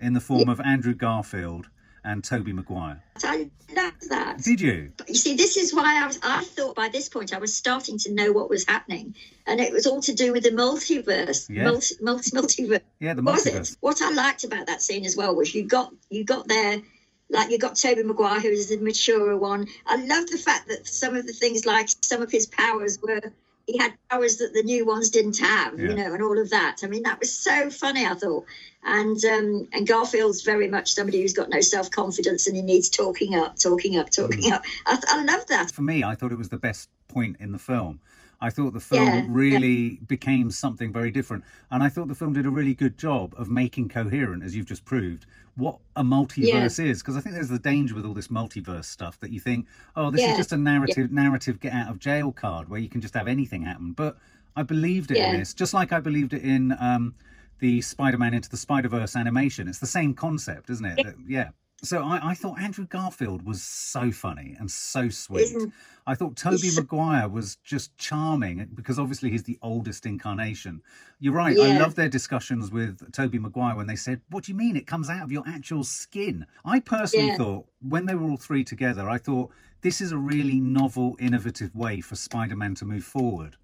in 0.00 0.12
the 0.12 0.20
form 0.20 0.48
of 0.48 0.60
Andrew 0.60 0.94
Garfield 0.94 1.68
and 2.06 2.22
Tobey 2.22 2.52
Maguire. 2.52 3.02
I 3.22 3.50
love 3.74 3.92
that. 4.08 4.38
Did 4.38 4.60
you? 4.60 4.92
But 4.96 5.08
you 5.08 5.16
see, 5.16 5.34
this 5.34 5.56
is 5.56 5.74
why 5.74 6.02
I 6.02 6.06
was. 6.06 6.18
I 6.22 6.44
thought 6.44 6.76
by 6.76 6.88
this 6.88 7.08
point 7.08 7.34
I 7.34 7.38
was 7.38 7.54
starting 7.54 7.98
to 7.98 8.12
know 8.14 8.32
what 8.32 8.48
was 8.48 8.64
happening, 8.66 9.14
and 9.46 9.60
it 9.60 9.72
was 9.72 9.86
all 9.86 10.00
to 10.02 10.14
do 10.14 10.32
with 10.32 10.44
the 10.44 10.50
multiverse, 10.50 11.50
Yeah. 11.50 11.64
multi, 11.64 11.96
multi, 12.00 12.30
multiverse. 12.30 12.80
Yeah, 13.00 13.14
the 13.14 13.22
multiverse. 13.22 13.76
What 13.80 14.00
I 14.00 14.12
liked 14.12 14.44
about 14.44 14.68
that 14.68 14.80
scene 14.80 15.04
as 15.04 15.16
well 15.16 15.34
was 15.34 15.54
you 15.54 15.64
got 15.64 15.92
you 16.08 16.24
got 16.24 16.48
there. 16.48 16.80
Like 17.28 17.50
you 17.50 17.58
got 17.58 17.74
Tobey 17.74 18.04
Maguire, 18.04 18.38
who 18.40 18.48
is 18.48 18.68
the 18.68 18.78
mature 18.78 19.36
one. 19.36 19.66
I 19.84 19.96
love 19.96 20.28
the 20.28 20.38
fact 20.38 20.68
that 20.68 20.86
some 20.86 21.16
of 21.16 21.26
the 21.26 21.32
things, 21.32 21.66
like 21.66 21.88
some 22.00 22.22
of 22.22 22.30
his 22.30 22.46
powers, 22.46 23.00
were 23.02 23.20
he 23.66 23.76
had 23.78 23.94
powers 24.10 24.36
that 24.36 24.52
the 24.54 24.62
new 24.62 24.86
ones 24.86 25.10
didn't 25.10 25.38
have, 25.38 25.78
Yeah. 25.78 25.88
you 25.90 25.94
know, 25.96 26.14
and 26.14 26.22
all 26.22 26.38
of 26.38 26.50
that. 26.50 26.78
I 26.82 26.86
mean, 26.86 27.02
that 27.02 27.18
was 27.18 27.36
so 27.36 27.68
funny. 27.68 28.06
I 28.06 28.14
thought, 28.14 28.44
and 28.84 29.22
um, 29.24 29.68
and 29.72 29.86
Garfield's 29.86 30.42
very 30.42 30.68
much 30.68 30.92
somebody 30.92 31.20
who's 31.20 31.32
got 31.32 31.48
no 31.50 31.60
self 31.60 31.90
confidence 31.90 32.46
and 32.46 32.54
he 32.56 32.62
needs 32.62 32.88
talking 32.88 33.34
up, 33.34 33.56
talking 33.56 33.98
up, 33.98 34.10
talking 34.10 34.50
Mm. 34.50 34.52
up. 34.52 34.62
I, 34.86 34.98
I 35.08 35.24
love 35.24 35.46
that. 35.48 35.72
For 35.72 35.82
me, 35.82 36.04
I 36.04 36.14
thought 36.14 36.30
it 36.32 36.38
was 36.38 36.48
the 36.48 36.58
best 36.58 36.88
point 37.08 37.36
in 37.40 37.50
the 37.52 37.58
film. 37.58 38.00
I 38.40 38.50
thought 38.50 38.72
the 38.74 38.80
film 38.80 39.04
Yeah, 39.06 39.26
really 39.28 40.00
became 40.06 40.50
something 40.50 40.92
very 40.92 41.10
different. 41.10 41.44
And 41.70 41.82
I 41.82 41.88
thought 41.88 42.08
the 42.08 42.14
film 42.14 42.32
did 42.34 42.44
a 42.46 42.50
really 42.50 42.74
good 42.74 42.98
job 42.98 43.34
of 43.36 43.48
making 43.48 43.88
coherent, 43.88 44.42
as 44.42 44.54
you've 44.54 44.66
just 44.66 44.84
proved, 44.84 45.24
what 45.54 45.78
a 45.96 46.02
multiverse 46.04 46.78
is. 46.84 47.02
Because 47.02 47.16
I 47.16 47.20
think 47.20 47.34
there's 47.34 47.48
the 47.48 47.58
danger 47.58 47.94
with 47.94 48.04
all 48.04 48.12
this 48.14 48.28
multiverse 48.28 48.84
stuff 48.84 49.18
that 49.20 49.30
you 49.30 49.40
think, 49.40 49.66
oh, 49.96 50.10
this 50.10 50.20
is 50.32 50.36
just 50.36 50.52
a 50.52 50.56
narrative 50.58 51.10
narrative 51.12 51.60
get 51.60 51.72
out 51.72 51.90
of 51.90 51.98
jail 51.98 52.30
card 52.32 52.68
where 52.68 52.78
you 52.80 52.88
can 52.90 53.00
just 53.00 53.14
have 53.14 53.26
anything 53.28 53.62
happen. 53.62 53.92
But 53.92 54.18
I 54.54 54.62
believed 54.62 55.10
it 55.10 55.16
in 55.32 55.38
this, 55.38 55.54
just 55.54 55.72
like 55.74 55.92
I 55.92 56.00
believed 56.00 56.32
it 56.34 56.42
in 56.42 56.76
um, 56.78 57.14
the 57.58 57.80
Spider-Man 57.80 58.34
into 58.34 58.50
the 58.50 58.56
Spider-Verse 58.58 59.16
animation. 59.16 59.66
It's 59.66 59.78
the 59.78 59.86
same 59.86 60.12
concept, 60.12 60.68
isn't 60.70 60.84
it? 60.84 60.96
That- 61.04 61.14
yeah. 61.26 61.48
So 61.86 62.02
I, 62.02 62.30
I 62.30 62.34
thought 62.34 62.58
Andrew 62.60 62.86
Garfield 62.86 63.42
was 63.46 63.62
so 63.62 64.10
funny 64.10 64.56
and 64.58 64.70
so 64.70 65.08
sweet. 65.08 65.42
Isn't- 65.44 65.72
I 66.08 66.14
thought 66.14 66.36
Tobey 66.36 66.70
Maguire 66.76 67.28
was 67.28 67.56
just 67.64 67.96
charming 67.98 68.68
because 68.74 68.96
obviously 68.98 69.30
he's 69.30 69.42
the 69.42 69.58
oldest 69.60 70.06
incarnation. 70.06 70.82
You're 71.18 71.32
right. 71.34 71.58
I 71.58 71.78
love 71.78 71.96
their 71.96 72.08
discussions 72.08 72.70
with 72.70 73.10
Tobey 73.12 73.38
Maguire 73.40 73.74
when 73.74 73.88
they 73.88 73.96
said, 73.96 74.20
"What 74.30 74.44
do 74.44 74.52
you 74.52 74.56
mean 74.58 74.76
it 74.76 74.86
comes 74.86 75.10
out 75.10 75.22
of 75.24 75.32
your 75.32 75.42
actual 75.46 75.82
skin?" 75.82 76.46
I 76.64 76.78
personally 76.80 77.28
Yeah. 77.28 77.36
thought 77.38 77.66
when 77.80 78.06
they 78.06 78.14
were 78.14 78.28
all 78.30 78.36
three 78.36 78.62
together, 78.62 79.08
I 79.10 79.18
thought 79.18 79.50
this 79.80 80.00
is 80.00 80.12
a 80.12 80.18
really 80.18 80.60
novel, 80.60 81.16
innovative 81.18 81.74
way 81.74 82.00
for 82.00 82.14
Spider-Man 82.14 82.74
to 82.76 82.84
move 82.84 83.04
forward. 83.04 83.56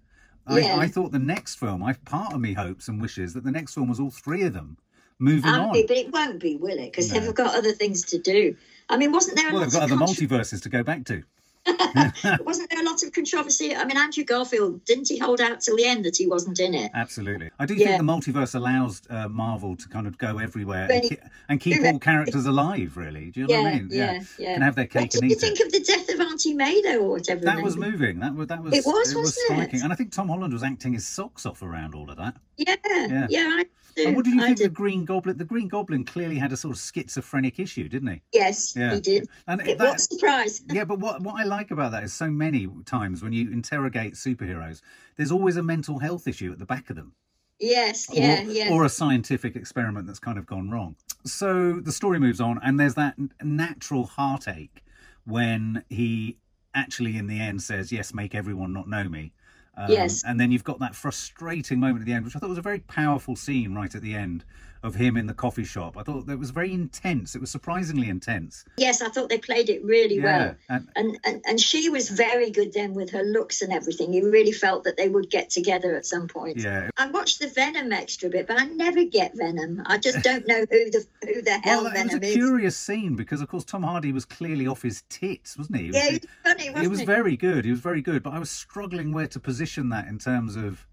I, 0.45 0.61
I 0.73 0.87
thought 0.89 1.13
the 1.13 1.19
next 1.19 1.55
film, 1.55 1.81
I 1.81 1.93
part 1.93 2.33
of 2.33 2.41
me 2.41 2.51
hopes 2.53 2.89
and 2.89 3.01
wishes 3.01 3.33
that 3.33 3.45
the 3.45 3.51
next 3.51 3.73
film 3.75 3.87
was 3.87 4.01
all 4.01 4.11
three 4.11 4.43
of 4.43 4.51
them 4.53 4.77
moving 5.23 5.49
Um, 5.51 5.61
on. 5.67 5.71
but 5.87 5.97
it 5.97 6.11
won't 6.11 6.39
be, 6.39 6.57
will 6.57 6.77
it? 6.77 6.91
Because 6.91 7.11
No. 7.11 7.19
they've 7.19 7.33
got 7.35 7.55
other 7.55 7.71
things 7.71 8.03
to 8.05 8.17
do. 8.19 8.55
I 8.89 8.97
mean, 8.97 9.11
wasn't 9.11 9.37
there 9.37 9.49
a 9.49 9.53
Well, 9.53 9.61
they've 9.63 9.71
got 9.71 9.83
other 9.83 9.95
multiverses 9.95 10.61
to 10.63 10.69
go 10.69 10.83
back 10.83 11.05
to. 11.05 11.23
wasn't 12.45 12.69
there 12.69 12.81
a 12.81 12.85
lot 12.85 13.01
of 13.03 13.11
controversy? 13.13 13.75
I 13.75 13.85
mean, 13.85 13.97
Andrew 13.97 14.23
Garfield 14.23 14.83
didn't 14.85 15.07
he 15.07 15.17
hold 15.17 15.39
out 15.41 15.61
till 15.61 15.75
the 15.77 15.85
end 15.85 16.05
that 16.05 16.17
he 16.17 16.27
wasn't 16.27 16.59
in 16.59 16.73
it? 16.73 16.91
Absolutely. 16.93 17.49
I 17.59 17.65
do 17.65 17.75
Yeah. 17.75 17.97
think 17.97 17.99
the 17.99 18.03
multiverse 18.13 18.55
allows 18.55 19.01
uh, 19.09 19.29
Marvel 19.29 19.75
to 19.77 19.87
kind 19.87 20.07
of 20.07 20.17
go 20.17 20.39
everywhere 20.39 20.83
and, 20.83 20.89
Really- 21.03 21.09
ki- 21.09 21.17
and 21.49 21.59
keep 21.59 21.77
really- 21.77 21.89
all 21.89 21.99
characters 21.99 22.45
alive, 22.45 22.97
really. 22.97 23.31
Do 23.31 23.41
you 23.41 23.47
know 23.47 23.53
Yeah, 23.53 23.61
what 23.61 23.67
I 23.73 23.75
mean? 23.79 23.87
yeah, 23.91 24.23
yeah. 24.37 24.53
Can 24.53 24.61
have 24.61 24.75
their 24.75 24.85
cake 24.87 25.01
What 25.01 25.01
cake 25.03 25.11
did 25.11 25.21
and 25.23 25.31
you 25.31 25.37
think 25.37 25.59
it. 25.59 25.65
of 25.67 25.71
the 25.71 25.79
death 25.79 26.09
of 26.09 26.19
Auntie 26.19 26.53
May, 26.53 26.81
though, 26.81 26.99
or 26.99 27.09
whatever? 27.11 27.41
That 27.45 27.61
was 27.63 27.77
moving. 27.77 28.19
That 28.19 28.35
was 28.35 28.47
that 28.47 28.61
was 28.63 28.73
It 28.73 28.85
was, 28.85 29.13
wasn't 29.15 29.27
it? 29.27 29.31
striking. 29.45 29.81
And 29.83 29.93
I 29.93 29.95
think 29.95 30.11
Tom 30.11 30.27
Holland 30.29 30.53
was 30.53 30.63
acting 30.63 30.93
his 30.93 31.07
socks 31.07 31.45
off 31.45 31.61
around 31.61 31.95
all 31.95 32.09
of 32.09 32.17
that. 32.17 32.35
Yeah, 32.57 32.75
Yeah. 32.89 33.27
yeah, 33.29 33.55
I. 33.59 33.65
And 33.95 34.15
what 34.15 34.25
did 34.25 34.33
you 34.33 34.41
I 34.41 34.45
think 34.45 34.57
of 34.57 34.63
the 34.63 34.69
Green 34.69 35.05
Goblin? 35.05 35.37
The 35.37 35.45
Green 35.45 35.67
Goblin 35.67 36.03
clearly 36.03 36.39
had 36.39 36.51
a 36.51 36.57
sort 36.57 36.75
of 36.75 36.81
schizophrenic 36.81 37.59
issue, 37.59 37.87
didn't 37.87 38.07
he? 38.07 38.21
Yes, 38.33 38.73
Yeah. 38.75 38.95
he 38.95 38.99
did. 39.01 39.29
And 39.47 39.61
It, 39.61 39.77
that- 39.77 39.87
what 39.87 40.01
surprise? 40.01 40.63
yeah, 40.71 40.83
but 40.83 40.97
what 40.97 41.21
what 41.21 41.35
I 41.39 41.43
like 41.53 41.71
about 41.71 41.91
that 41.91 42.03
is 42.03 42.13
so 42.13 42.29
many 42.29 42.67
times 42.85 43.21
when 43.21 43.33
you 43.33 43.51
interrogate 43.51 44.13
superheroes, 44.13 44.81
there's 45.15 45.31
always 45.31 45.57
a 45.57 45.63
mental 45.63 45.99
health 45.99 46.27
issue 46.27 46.51
at 46.51 46.59
the 46.59 46.65
back 46.65 46.89
of 46.89 46.95
them. 46.95 47.13
Yes, 47.59 48.07
yeah, 48.11 48.41
or, 48.41 48.51
yeah. 48.51 48.69
or 48.71 48.83
a 48.83 48.89
scientific 48.89 49.55
experiment 49.55 50.07
that's 50.07 50.19
kind 50.19 50.37
of 50.37 50.45
gone 50.45 50.69
wrong. 50.69 50.95
So 51.25 51.79
the 51.79 51.91
story 51.91 52.19
moves 52.19 52.41
on, 52.41 52.59
and 52.63 52.79
there's 52.79 52.95
that 52.95 53.15
natural 53.41 54.05
heartache 54.05 54.83
when 55.25 55.83
he 55.89 56.37
actually, 56.73 57.17
in 57.17 57.27
the 57.27 57.39
end, 57.39 57.61
says, 57.61 57.91
"Yes, 57.91 58.13
make 58.13 58.35
everyone 58.35 58.73
not 58.73 58.89
know 58.89 59.07
me." 59.07 59.33
Um, 59.77 59.91
Yes. 59.91 60.23
And 60.23 60.39
then 60.39 60.51
you've 60.51 60.63
got 60.63 60.79
that 60.79 60.95
frustrating 60.95 61.79
moment 61.79 62.01
at 62.01 62.05
the 62.05 62.13
end, 62.13 62.25
which 62.25 62.35
I 62.35 62.39
thought 62.39 62.49
was 62.49 62.57
a 62.57 62.63
very 62.63 62.79
powerful 62.79 63.35
scene 63.35 63.73
right 63.73 63.93
at 63.93 64.01
the 64.01 64.15
end 64.15 64.43
of 64.83 64.95
him 64.95 65.15
in 65.17 65.25
the 65.27 65.33
coffee 65.33 65.63
shop. 65.63 65.97
I 65.97 66.03
thought 66.03 66.25
that 66.27 66.37
was 66.37 66.51
very 66.51 66.73
intense. 66.73 67.35
It 67.35 67.41
was 67.41 67.49
surprisingly 67.49 68.09
intense. 68.09 68.65
yes, 68.77 69.01
I 69.01 69.09
thought 69.09 69.29
they 69.29 69.37
played 69.37 69.69
it 69.69 69.83
really 69.83 70.19
well. 70.19 70.55
And, 70.69 70.87
And, 70.95 71.17
and 71.25 71.41
and 71.47 71.59
she 71.59 71.89
was 71.89 72.09
very 72.09 72.51
good 72.51 72.73
then 72.73 72.93
with 72.93 73.09
her 73.11 73.23
looks 73.23 73.61
and 73.61 73.71
everything. 73.71 74.13
You 74.13 74.29
really 74.29 74.51
felt 74.51 74.83
that 74.83 74.97
they 74.97 75.07
would 75.09 75.29
get 75.29 75.49
together 75.49 75.95
at 75.95 76.05
some 76.05 76.27
point. 76.27 76.57
yeah. 76.57 76.89
I 76.97 77.07
watched 77.07 77.39
the 77.39 77.47
Venom 77.47 77.91
extra 77.93 78.29
bit, 78.29 78.45
but 78.47 78.59
I 78.61 78.65
never 78.65 79.03
get 79.05 79.31
Venom. 79.37 79.81
I 79.85 79.97
just 79.97 80.21
don't 80.29 80.45
know 80.47 80.65
who 80.69 80.91
the 80.91 81.05
who 81.25 81.41
the 81.41 81.59
hell 81.63 81.83
Well, 81.85 81.93
it 81.95 82.03
was 82.03 82.13
a 82.15 82.25
is. 82.25 82.33
curious 82.33 82.77
scene 82.77 83.15
because, 83.15 83.39
of 83.41 83.47
course, 83.47 83.63
Tom 83.63 83.83
Hardy 83.83 84.11
was 84.11 84.25
clearly 84.25 84.67
off 84.67 84.81
his 84.81 85.03
tits, 85.09 85.57
wasn't 85.57 85.77
he? 85.77 85.83
He 85.85 85.91
was 85.91 85.95
Yeah, 85.97 86.09
he 86.09 86.13
was 86.17 86.27
funny, 86.43 86.69
wasn't 86.69 86.85
it 86.85 86.89
was 86.89 86.99
he? 86.99 87.05
very 87.05 87.37
good. 87.37 87.63
He 87.65 87.71
was 87.71 87.79
very 87.79 88.01
good, 88.01 88.21
but 88.21 88.33
I 88.33 88.39
was 88.39 88.51
struggling 88.51 89.13
where 89.13 89.27
to 89.27 89.39
position 89.39 89.89
that 89.89 90.07
in 90.07 90.19
terms 90.19 90.55
of, 90.57 90.85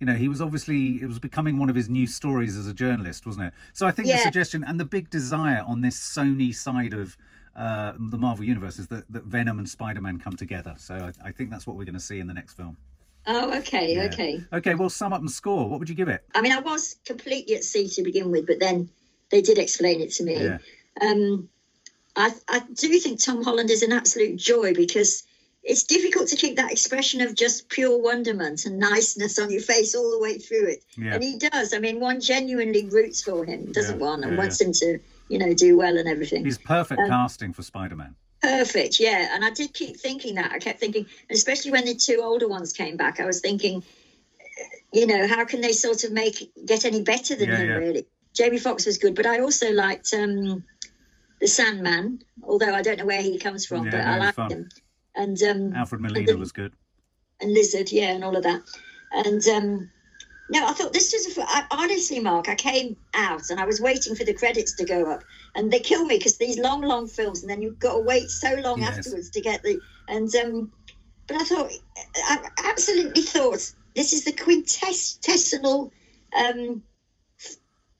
you 0.00 0.06
know, 0.06 0.14
he 0.14 0.28
was 0.28 0.40
obviously 0.40 1.02
it 1.02 1.06
was 1.06 1.18
becoming 1.18 1.58
one 1.58 1.68
of 1.68 1.76
his 1.76 1.88
new 1.88 2.06
stories 2.06 2.56
as 2.56 2.66
a 2.66 2.74
journalist, 2.74 3.26
wasn't 3.26 3.46
it? 3.46 3.52
So 3.72 3.86
I 3.86 3.90
think 3.90 4.08
the 4.08 4.18
suggestion 4.18 4.64
and 4.64 4.78
the 4.78 4.84
big 4.84 5.10
desire 5.10 5.64
on 5.66 5.80
this 5.80 5.98
Sony 5.98 6.54
side 6.54 6.92
of 6.94 7.16
uh, 7.56 7.94
the 7.98 8.16
Marvel 8.18 8.44
universe 8.44 8.78
is 8.78 8.86
that, 8.88 9.10
that 9.10 9.24
Venom 9.24 9.58
and 9.58 9.68
Spider 9.68 10.00
Man 10.00 10.18
come 10.18 10.36
together. 10.36 10.74
So 10.78 10.94
I, 10.94 11.28
I 11.28 11.32
think 11.32 11.50
that's 11.50 11.66
what 11.66 11.76
we're 11.76 11.84
going 11.84 11.94
to 11.94 12.00
see 12.00 12.20
in 12.20 12.28
the 12.28 12.34
next 12.34 12.54
film. 12.54 12.76
Oh, 13.26 13.58
okay, 13.58 13.94
Yeah. 13.94 14.04
okay. 14.04 14.40
Okay, 14.52 14.74
well, 14.74 14.88
sum 14.88 15.12
up 15.12 15.20
and 15.20 15.30
score. 15.30 15.68
What 15.68 15.80
would 15.80 15.88
you 15.88 15.94
give 15.94 16.08
it? 16.08 16.22
I 16.34 16.40
mean, 16.40 16.52
I 16.52 16.60
was 16.60 16.96
completely 17.04 17.56
at 17.56 17.64
sea 17.64 17.88
to 17.88 18.02
begin 18.02 18.30
with, 18.30 18.46
but 18.46 18.60
then 18.60 18.88
they 19.30 19.42
did 19.42 19.58
explain 19.58 20.00
it 20.00 20.12
to 20.12 20.24
me. 20.24 20.40
Yeah. 20.42 20.58
Um, 21.02 21.48
I, 22.16 22.32
I 22.48 22.60
do 22.72 22.98
think 23.00 23.20
Tom 23.22 23.42
Holland 23.44 23.70
is 23.70 23.82
an 23.82 23.92
absolute 23.92 24.36
joy 24.36 24.72
because 24.72 25.24
it's 25.68 25.82
difficult 25.82 26.28
to 26.28 26.36
keep 26.36 26.56
that 26.56 26.72
expression 26.72 27.20
of 27.20 27.34
just 27.34 27.68
pure 27.68 28.00
wonderment 28.02 28.64
and 28.64 28.78
niceness 28.78 29.38
on 29.38 29.50
your 29.50 29.60
face 29.60 29.94
all 29.94 30.10
the 30.10 30.18
way 30.18 30.38
through 30.38 30.66
it. 30.68 30.84
Yeah. 30.96 31.14
And 31.14 31.22
he 31.22 31.38
does. 31.38 31.74
I 31.74 31.78
mean, 31.78 32.00
one 32.00 32.22
genuinely 32.22 32.86
roots 32.86 33.22
for 33.22 33.44
him, 33.44 33.70
doesn't 33.70 34.00
Yeah, 34.00 34.06
one, 34.06 34.24
and 34.24 34.32
yeah, 34.32 34.38
wants 34.38 34.58
him 34.62 34.72
to, 34.72 34.98
you 35.28 35.38
know, 35.38 35.52
do 35.52 35.76
well 35.76 35.98
and 35.98 36.08
everything. 36.08 36.42
He's 36.42 36.56
perfect 36.56 37.02
Um, 37.02 37.10
casting 37.10 37.52
for 37.52 37.62
Spider-Man. 37.62 38.16
Perfect, 38.40 38.98
yeah. 38.98 39.34
And 39.34 39.44
I 39.44 39.50
did 39.50 39.74
keep 39.74 39.98
thinking 39.98 40.36
that. 40.36 40.52
I 40.52 40.58
kept 40.58 40.80
thinking, 40.80 41.04
especially 41.28 41.72
when 41.72 41.84
the 41.84 41.94
two 41.94 42.20
older 42.22 42.48
ones 42.48 42.72
came 42.72 42.96
back, 42.96 43.20
I 43.20 43.26
was 43.26 43.40
thinking, 43.42 43.82
you 44.90 45.06
know, 45.06 45.28
how 45.28 45.44
can 45.44 45.60
they 45.60 45.72
sort 45.72 46.04
of 46.04 46.12
make 46.12 46.50
get 46.64 46.86
any 46.86 47.02
better 47.02 47.36
than 47.36 47.50
him? 47.50 47.68
Really, 47.68 48.06
Jamie 48.32 48.58
Foxx 48.58 48.86
was 48.86 48.96
good, 48.96 49.14
but 49.14 49.26
I 49.26 49.40
also 49.40 49.70
liked 49.70 50.14
um, 50.14 50.64
the 51.42 51.46
Sandman, 51.46 52.22
although 52.42 52.74
I 52.74 52.80
don't 52.80 52.98
know 52.98 53.06
where 53.06 53.20
he 53.20 53.38
comes 53.38 53.66
from, 53.66 53.84
but 53.84 54.00
I 54.00 54.16
liked 54.16 54.36
fun. 54.36 54.50
him. 54.50 54.68
And 55.18 55.42
um, 55.42 55.74
Alfred 55.74 56.00
Molina 56.00 56.36
was 56.36 56.52
good. 56.52 56.72
and 57.40 57.52
Lizard, 57.52 57.90
yeah, 57.92 58.12
and 58.12 58.24
all 58.24 58.36
of 58.36 58.44
that. 58.44 58.62
And 59.12 59.46
um, 59.48 59.90
no, 60.48 60.64
I 60.64 60.72
thought 60.72 60.92
this 60.92 61.12
was 61.12 61.36
a, 61.36 61.42
I, 61.42 61.66
honestly, 61.72 62.20
Mark. 62.20 62.48
I 62.48 62.54
came 62.54 62.96
out 63.14 63.50
and 63.50 63.58
I 63.58 63.66
was 63.66 63.80
waiting 63.80 64.14
for 64.14 64.24
the 64.24 64.32
credits 64.32 64.74
to 64.76 64.84
go 64.84 65.10
up, 65.10 65.24
and 65.56 65.72
they 65.72 65.80
kill 65.80 66.04
me 66.04 66.18
because 66.18 66.38
these 66.38 66.58
long, 66.58 66.82
long 66.82 67.08
films, 67.08 67.42
and 67.42 67.50
then 67.50 67.60
you've 67.60 67.80
got 67.80 67.94
to 67.94 68.00
wait 68.00 68.30
so 68.30 68.54
long 68.62 68.78
Yes. 68.78 68.98
afterwards 68.98 69.30
to 69.30 69.40
get 69.40 69.62
the. 69.62 69.80
And 70.06 70.32
um, 70.36 70.72
but 71.26 71.36
I 71.42 71.44
thought, 71.44 71.70
I 72.16 72.48
absolutely 72.64 73.22
thought 73.22 73.72
this 73.96 74.12
is 74.12 74.24
the 74.24 74.32
quintessential 74.32 75.92
um, 76.38 76.82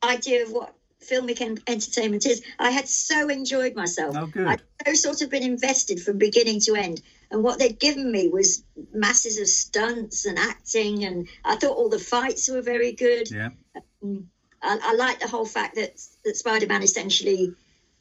idea 0.04 0.44
of 0.44 0.52
what 0.52 0.77
filmic 1.00 1.40
en- 1.40 1.58
entertainment 1.66 2.26
is. 2.26 2.42
I 2.58 2.70
had 2.70 2.88
so 2.88 3.28
enjoyed 3.28 3.74
myself. 3.74 4.16
Oh, 4.18 4.26
good. 4.26 4.46
I'd 4.46 4.62
so 4.86 4.94
sort 4.94 5.22
of 5.22 5.30
been 5.30 5.42
invested 5.42 6.00
from 6.00 6.18
beginning 6.18 6.60
to 6.60 6.74
end. 6.74 7.00
And 7.30 7.42
what 7.42 7.58
they'd 7.58 7.78
given 7.78 8.10
me 8.10 8.28
was 8.28 8.64
masses 8.92 9.38
of 9.38 9.48
stunts 9.48 10.24
and 10.24 10.38
acting, 10.38 11.04
and 11.04 11.28
I 11.44 11.56
thought 11.56 11.76
all 11.76 11.90
the 11.90 11.98
fights 11.98 12.48
were 12.48 12.62
very 12.62 12.92
good. 12.92 13.30
Yeah. 13.30 13.50
Um, 14.02 14.30
I, 14.62 14.78
I 14.82 14.94
like 14.94 15.20
the 15.20 15.28
whole 15.28 15.44
fact 15.44 15.76
that 15.76 16.00
that 16.24 16.36
Spider-Man 16.36 16.82
essentially 16.82 17.54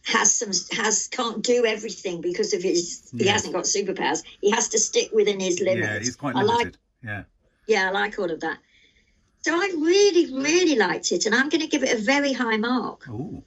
has 0.06 0.34
some 0.34 0.52
has 0.78 1.08
can't 1.10 1.44
do 1.44 1.66
everything 1.66 2.22
because 2.22 2.54
of 2.54 2.64
his 2.64 3.10
he 3.16 3.28
hasn't 3.28 3.54
got 3.54 3.66
superpowers. 3.66 4.24
He 4.42 4.52
has 4.52 4.70
to 4.70 4.80
stick 4.80 5.10
within 5.14 5.40
his 5.40 5.60
limits. 5.60 5.88
Yeah, 5.88 6.00
he's 6.00 6.16
quite 6.16 6.36
I 6.36 6.44
limited. 6.44 6.66
like 6.66 6.76
yeah. 7.04 7.24
yeah, 7.68 7.90
I 7.90 7.92
like 7.92 8.18
all 8.18 8.32
of 8.32 8.40
that. 8.40 8.60
So 9.42 9.54
I 9.54 9.72
really, 9.78 10.34
really 10.34 10.76
liked 10.76 11.12
it, 11.12 11.26
and 11.26 11.34
I'm 11.34 11.50
going 11.50 11.62
to 11.62 11.68
give 11.68 11.84
it 11.84 11.98
a 11.98 12.02
very 12.02 12.34
high 12.34 12.58
mark. 12.58 13.06
Oh, 13.10 13.44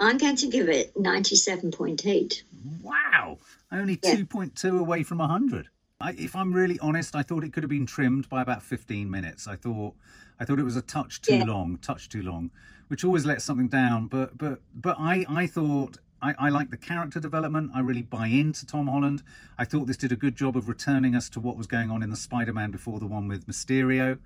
I'm 0.00 0.18
going 0.18 0.36
to 0.36 0.48
give 0.48 0.68
it 0.68 0.94
97.8. 0.96 2.42
wow. 2.82 3.38
Only 3.70 3.98
Yeah. 4.02 4.16
2.2 4.16 4.78
away 4.78 5.02
from 5.02 5.18
100. 5.18 5.68
I, 6.00 6.10
if 6.12 6.34
I'm 6.34 6.52
really 6.52 6.78
honest, 6.80 7.14
I 7.14 7.22
thought 7.22 7.44
it 7.44 7.52
could 7.52 7.62
have 7.62 7.70
been 7.70 7.86
trimmed 7.86 8.28
by 8.28 8.42
about 8.42 8.62
15 8.62 9.10
minutes. 9.10 9.46
I 9.46 9.56
thought 9.56 9.94
I 10.40 10.44
thought 10.44 10.58
it 10.58 10.64
was 10.64 10.76
a 10.76 10.82
touch 10.82 11.22
too 11.22 11.36
Yeah. 11.36 11.44
long, 11.44 11.78
touch 11.78 12.08
too 12.08 12.22
long, 12.22 12.50
which 12.88 13.04
always 13.04 13.24
lets 13.24 13.44
something 13.44 13.68
down. 13.68 14.08
But 14.08 14.36
but 14.36 14.60
but 14.74 14.96
I 14.98 15.24
I 15.28 15.46
thought 15.46 15.98
I, 16.24 16.34
I 16.38 16.48
like 16.48 16.70
the 16.70 16.78
character 16.78 17.20
development. 17.20 17.72
I 17.74 17.80
really 17.80 18.00
buy 18.00 18.28
into 18.28 18.64
Tom 18.64 18.86
Holland. 18.86 19.22
I 19.58 19.66
thought 19.66 19.86
this 19.86 19.98
did 19.98 20.10
a 20.10 20.16
good 20.16 20.36
job 20.36 20.56
of 20.56 20.68
returning 20.68 21.14
us 21.14 21.28
to 21.30 21.40
what 21.40 21.58
was 21.58 21.66
going 21.66 21.90
on 21.90 22.02
in 22.02 22.08
the 22.08 22.16
Spider-Man 22.16 22.70
before 22.70 22.98
the 22.98 23.06
one 23.06 23.28
with 23.28 23.46
Mysterio. 23.46 24.18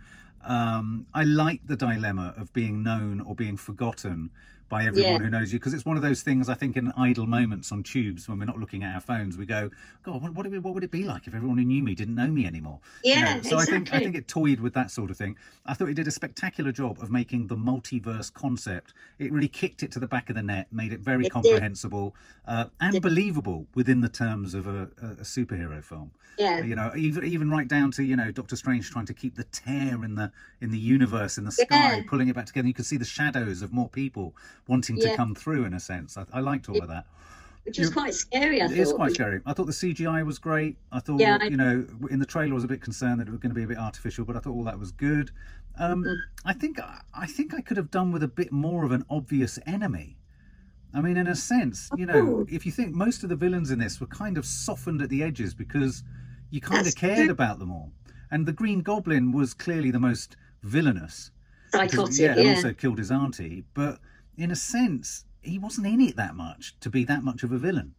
Um, 0.45 1.07
I 1.13 1.25
like 1.25 1.67
the 1.67 1.75
dilemma 1.75 2.35
of 2.37 2.53
being 2.53 2.85
known 2.85 3.21
or 3.21 3.35
being 3.35 3.57
forgotten 3.57 4.31
by 4.69 4.85
everyone 4.85 5.13
Yeah. 5.13 5.19
who 5.19 5.31
knows 5.31 5.53
you 5.53 5.59
because 5.59 5.73
it's 5.75 5.85
one 5.87 5.97
of 5.97 6.03
those 6.03 6.23
things 6.23 6.49
I 6.49 6.55
think 6.55 6.77
in 6.77 6.93
idle 6.97 7.27
moments 7.27 7.73
on 7.73 7.83
tubes 7.83 8.29
when 8.29 8.39
we're 8.39 8.45
not 8.45 8.59
looking 8.59 8.83
at 8.85 8.95
our 8.95 9.01
phones 9.01 9.37
we 9.39 9.47
go 9.47 9.71
God 10.03 10.23
what, 10.23 10.35
what, 10.35 10.45
would 10.47 10.55
it- 10.55 10.63
what 10.63 10.75
would 10.75 10.85
it 10.85 10.91
be 10.91 11.05
like 11.05 11.27
if 11.27 11.35
everyone 11.35 11.59
who 11.59 11.65
knew 11.65 11.83
me 11.83 11.95
didn't 11.95 12.15
know 12.15 12.27
me 12.29 12.47
anymore 12.47 12.81
You 13.03 13.15
Yeah, 13.15 13.37
know, 13.37 13.43
so 13.43 13.59
I 13.59 13.65
think 13.65 13.93
I 13.95 13.99
think 14.01 14.15
it 14.15 14.29
toyed 14.29 14.61
with 14.61 14.75
that 14.75 14.91
sort 14.91 15.11
of 15.11 15.17
thing 15.17 15.37
I 15.67 15.75
thought 15.75 15.89
it 15.89 15.95
did 15.95 16.07
a 16.07 16.11
spectacular 16.11 16.73
job 16.73 16.99
of 17.03 17.11
making 17.11 17.47
the 17.47 17.57
multiverse 17.57 18.33
concept 18.33 18.93
it 19.19 19.33
really 19.33 19.49
kicked 19.49 19.83
it 19.83 19.91
to 19.93 19.99
the 19.99 20.07
back 20.09 20.29
of 20.31 20.37
the 20.37 20.43
net 20.43 20.67
made 20.73 20.93
it 20.93 21.01
very 21.01 21.27
It 21.27 21.31
comprehensible 21.31 22.15
uh, 22.47 22.67
and 22.81 22.93
Did. 22.93 23.03
believable 23.03 23.67
within 23.75 24.01
the 24.01 24.09
terms 24.09 24.55
of 24.55 24.67
a, 24.67 24.91
a, 25.03 25.07
a 25.07 25.25
superhero 25.25 25.83
film 25.83 26.11
Yeah. 26.39 26.63
you 26.63 26.77
know 26.77 26.93
even 26.97 27.25
even 27.25 27.51
right 27.51 27.69
down 27.69 27.91
to 27.93 28.03
you 28.03 28.17
know 28.17 28.31
doctor 28.31 28.57
strange 28.57 28.91
trying 28.91 29.07
to 29.07 29.15
keep 29.15 29.35
the 29.37 29.45
tear 29.45 30.05
in 30.05 30.15
the 30.15 30.31
in 30.61 30.71
the 30.71 30.79
universe 30.79 31.39
in 31.39 31.45
the 31.45 31.53
sky 31.53 31.97
Yeah. 31.97 32.03
pulling 32.07 32.29
it 32.29 32.35
back 32.35 32.47
together 32.47 32.69
you 32.69 32.75
could 32.75 32.87
see 32.87 32.97
the 32.99 33.05
shadows 33.05 33.63
of 33.63 33.73
more 33.73 33.89
people 33.89 34.35
wanting 34.67 34.99
to 35.01 35.15
come 35.17 35.35
through 35.35 35.65
in 35.65 35.75
a 35.75 35.81
sense 35.81 36.17
i, 36.17 36.25
I 36.33 36.41
liked 36.41 36.69
all 36.69 36.79
of 36.83 36.89
that 36.89 37.07
which 37.65 37.79
was 37.79 37.89
You- 37.89 37.93
quite 37.95 38.15
scary. 38.15 38.63
I 38.63 38.67
it 38.67 38.73
is 38.73 38.89
thought. 38.91 38.97
quite 38.97 39.13
scary 39.15 39.41
i 39.47 39.53
thought 39.53 39.67
the 39.67 39.73
cgi 39.73 40.25
was 40.27 40.39
great 40.39 40.77
i 40.93 41.01
thought 41.01 41.21
Yeah, 41.21 41.39
I- 41.41 41.47
you 41.47 41.57
know 41.57 41.87
in 42.11 42.19
the 42.19 42.27
trailer 42.27 42.53
I 42.53 42.55
was 42.55 42.65
a 42.65 42.69
bit 42.69 42.81
concerned 42.81 43.21
that 43.21 43.29
it 43.29 43.31
was 43.31 43.41
going 43.41 43.51
to 43.51 43.55
be 43.55 43.63
a 43.65 43.67
bit 43.67 43.79
artificial 43.79 44.25
but 44.25 44.37
i 44.37 44.41
thought 44.41 44.53
all 44.53 44.65
that 44.65 44.79
was 44.79 44.91
good 44.93 45.31
um 45.79 46.03
Mhm. 46.05 46.17
i 46.45 46.53
think 46.53 46.79
i 47.15 47.27
think 47.27 47.55
i 47.55 47.61
could 47.61 47.77
have 47.77 47.91
done 47.91 48.11
with 48.13 48.23
a 48.23 48.29
bit 48.29 48.51
more 48.53 48.85
of 48.85 48.93
an 48.93 49.05
obvious 49.11 49.59
enemy 49.67 50.17
I 50.95 51.03
mean, 51.03 51.19
in 51.19 51.27
a 51.27 51.35
sense, 51.37 51.91
you 51.99 52.07
know, 52.07 52.15
Oh. 52.15 52.47
if 52.49 52.65
you 52.65 52.73
think 52.73 52.95
most 52.95 53.23
of 53.23 53.29
the 53.29 53.37
villains 53.37 53.71
in 53.71 53.79
this 53.79 54.01
were 54.01 54.07
kind 54.07 54.39
of 54.39 54.47
softened 54.47 55.03
at 55.03 55.11
the 55.11 55.23
edges 55.23 55.53
because 55.53 56.03
you 56.51 56.63
kind 56.63 56.79
That's 56.87 56.95
of 56.95 57.01
cared 57.01 57.25
true. 57.27 57.31
about 57.31 57.59
them 57.59 57.71
all. 57.71 57.93
And 58.31 58.47
the 58.47 58.55
Green 58.55 58.81
Goblin 58.81 59.31
was 59.31 59.53
clearly 59.53 59.91
the 59.91 60.01
most 60.01 60.35
villainous. 60.63 61.31
because- 61.73 61.91
Psychotic. 61.93 62.19
yeah, 62.19 62.35
Yeah. 62.37 62.41
and 62.41 62.57
also 62.57 62.73
killed 62.73 62.97
his 62.97 63.11
auntie. 63.11 63.65
But 63.75 64.01
in 64.39 64.51
a 64.51 64.57
sense, 64.57 65.25
he 65.43 65.59
wasn't 65.59 65.87
in 65.89 66.01
it 66.01 66.17
that 66.17 66.35
much 66.35 66.75
to 66.81 66.89
be 66.89 67.05
that 67.05 67.23
much 67.25 67.43
of 67.43 67.53
a 67.53 67.59
villain. 67.59 67.95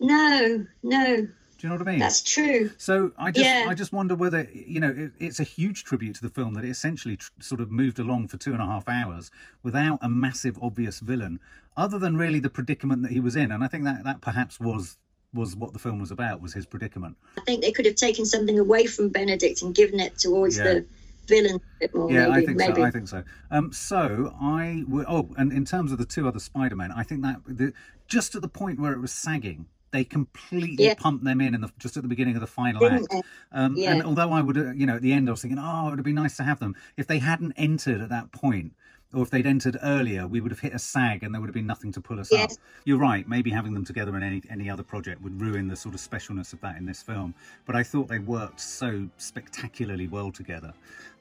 No, 0.00 0.66
no, 0.82 1.16
Do 1.16 1.28
you 1.60 1.68
know 1.68 1.76
what 1.76 1.88
I 1.88 1.92
mean? 1.92 2.00
that's 2.00 2.20
true. 2.22 2.70
So 2.76 3.12
I 3.16 3.30
just 3.30 3.46
Yeah. 3.46 3.66
I 3.68 3.74
just 3.74 3.92
wonder 3.92 4.14
whether 4.14 4.48
you 4.52 4.80
know 4.80 4.90
it, 4.90 5.12
it's 5.18 5.40
a 5.40 5.44
huge 5.44 5.84
tribute 5.84 6.16
to 6.16 6.22
the 6.22 6.28
film 6.28 6.54
that 6.54 6.64
it 6.64 6.68
essentially 6.68 7.16
tr- 7.16 7.30
sort 7.40 7.60
of 7.60 7.70
moved 7.70 7.98
along 7.98 8.28
for 8.28 8.36
two 8.36 8.52
and 8.52 8.60
a 8.60 8.66
half 8.66 8.88
hours 8.88 9.30
without 9.62 9.98
a 10.02 10.08
massive 10.08 10.58
obvious 10.60 10.98
villain, 11.00 11.38
other 11.76 11.98
than 11.98 12.16
really 12.16 12.40
the 12.40 12.50
predicament 12.50 13.02
that 13.02 13.12
he 13.12 13.20
was 13.20 13.36
in, 13.36 13.50
and 13.52 13.62
I 13.64 13.68
think 13.68 13.84
that 13.84 14.04
that 14.04 14.20
perhaps 14.20 14.58
was 14.60 14.98
was 15.32 15.56
what 15.56 15.72
the 15.72 15.78
film 15.78 15.98
was 16.00 16.10
about 16.10 16.40
was 16.42 16.52
his 16.52 16.66
predicament. 16.66 17.16
I 17.38 17.40
think 17.42 17.62
they 17.62 17.72
could 17.72 17.86
have 17.86 17.96
taken 17.96 18.24
something 18.26 18.58
away 18.58 18.86
from 18.86 19.08
Benedict 19.08 19.62
and 19.62 19.74
given 19.74 20.00
it 20.00 20.18
towards 20.18 20.58
Yeah. 20.58 20.64
the 20.64 20.86
a 21.30 21.58
bit 21.80 21.94
more. 21.94 22.10
Yeah, 22.10 22.28
maybe, 22.28 22.32
I 22.42 22.46
think 22.46 22.58
maybe. 22.58 22.74
so. 22.74 22.82
I 22.82 22.90
think 22.90 23.08
so. 23.08 23.24
Um, 23.50 23.72
so 23.72 24.34
I 24.40 24.84
would. 24.88 25.06
Oh, 25.08 25.30
and 25.36 25.52
in 25.52 25.64
terms 25.64 25.92
of 25.92 25.98
the 25.98 26.04
two 26.06 26.26
other 26.28 26.38
Spider-Men, 26.38 26.92
I 26.92 27.02
think 27.02 27.22
that 27.22 27.36
the, 27.46 27.72
just 28.08 28.34
at 28.34 28.42
the 28.42 28.48
point 28.48 28.78
where 28.80 28.92
it 28.92 29.00
was 29.00 29.12
sagging, 29.12 29.66
they 29.90 30.04
completely 30.04 30.86
Yeah. 30.86 30.94
pumped 30.94 31.24
them 31.24 31.40
in, 31.40 31.54
in 31.54 31.60
the, 31.60 31.70
just 31.78 31.96
at 31.96 32.02
the 32.02 32.08
beginning 32.08 32.34
of 32.34 32.40
the 32.40 32.46
final 32.48 32.80
Didn't 32.80 33.06
act. 33.12 33.26
Um, 33.52 33.76
Yeah. 33.76 33.92
And 33.92 34.02
although 34.02 34.30
I 34.32 34.40
would, 34.40 34.58
uh, 34.58 34.72
you 34.72 34.86
know, 34.86 34.96
at 34.96 35.02
the 35.02 35.12
end, 35.12 35.28
I 35.28 35.30
was 35.30 35.42
thinking, 35.42 35.58
oh, 35.60 35.88
it 35.88 35.96
would 35.96 36.02
be 36.04 36.12
nice 36.12 36.36
to 36.38 36.42
have 36.42 36.58
them. 36.58 36.74
If 36.96 37.06
they 37.06 37.18
hadn't 37.20 37.52
entered 37.56 38.00
at 38.00 38.08
that 38.08 38.32
point, 38.32 38.72
or 39.14 39.22
if 39.22 39.30
they'd 39.30 39.46
entered 39.46 39.78
earlier, 39.82 40.26
we 40.26 40.40
would 40.40 40.50
have 40.50 40.60
hit 40.60 40.74
a 40.74 40.78
sag, 40.78 41.22
and 41.22 41.32
there 41.34 41.40
would 41.40 41.48
have 41.48 41.54
been 41.54 41.66
nothing 41.66 41.92
to 41.92 42.00
pull 42.00 42.18
us 42.20 42.30
Yes. 42.32 42.54
up. 42.54 42.58
You're 42.84 42.98
right. 42.98 43.26
Maybe 43.28 43.50
having 43.50 43.72
them 43.74 43.84
together 43.84 44.16
in 44.16 44.22
any 44.22 44.42
any 44.50 44.68
other 44.68 44.82
project 44.82 45.22
would 45.22 45.40
ruin 45.40 45.68
the 45.68 45.76
sort 45.76 45.94
of 45.94 46.00
specialness 46.00 46.52
of 46.52 46.60
that 46.60 46.76
in 46.76 46.86
this 46.86 47.02
film. 47.02 47.34
But 47.66 47.76
I 47.76 47.82
thought 47.82 48.08
they 48.08 48.18
worked 48.18 48.60
so 48.60 49.08
spectacularly 49.18 50.08
well 50.08 50.30
together. 50.32 50.72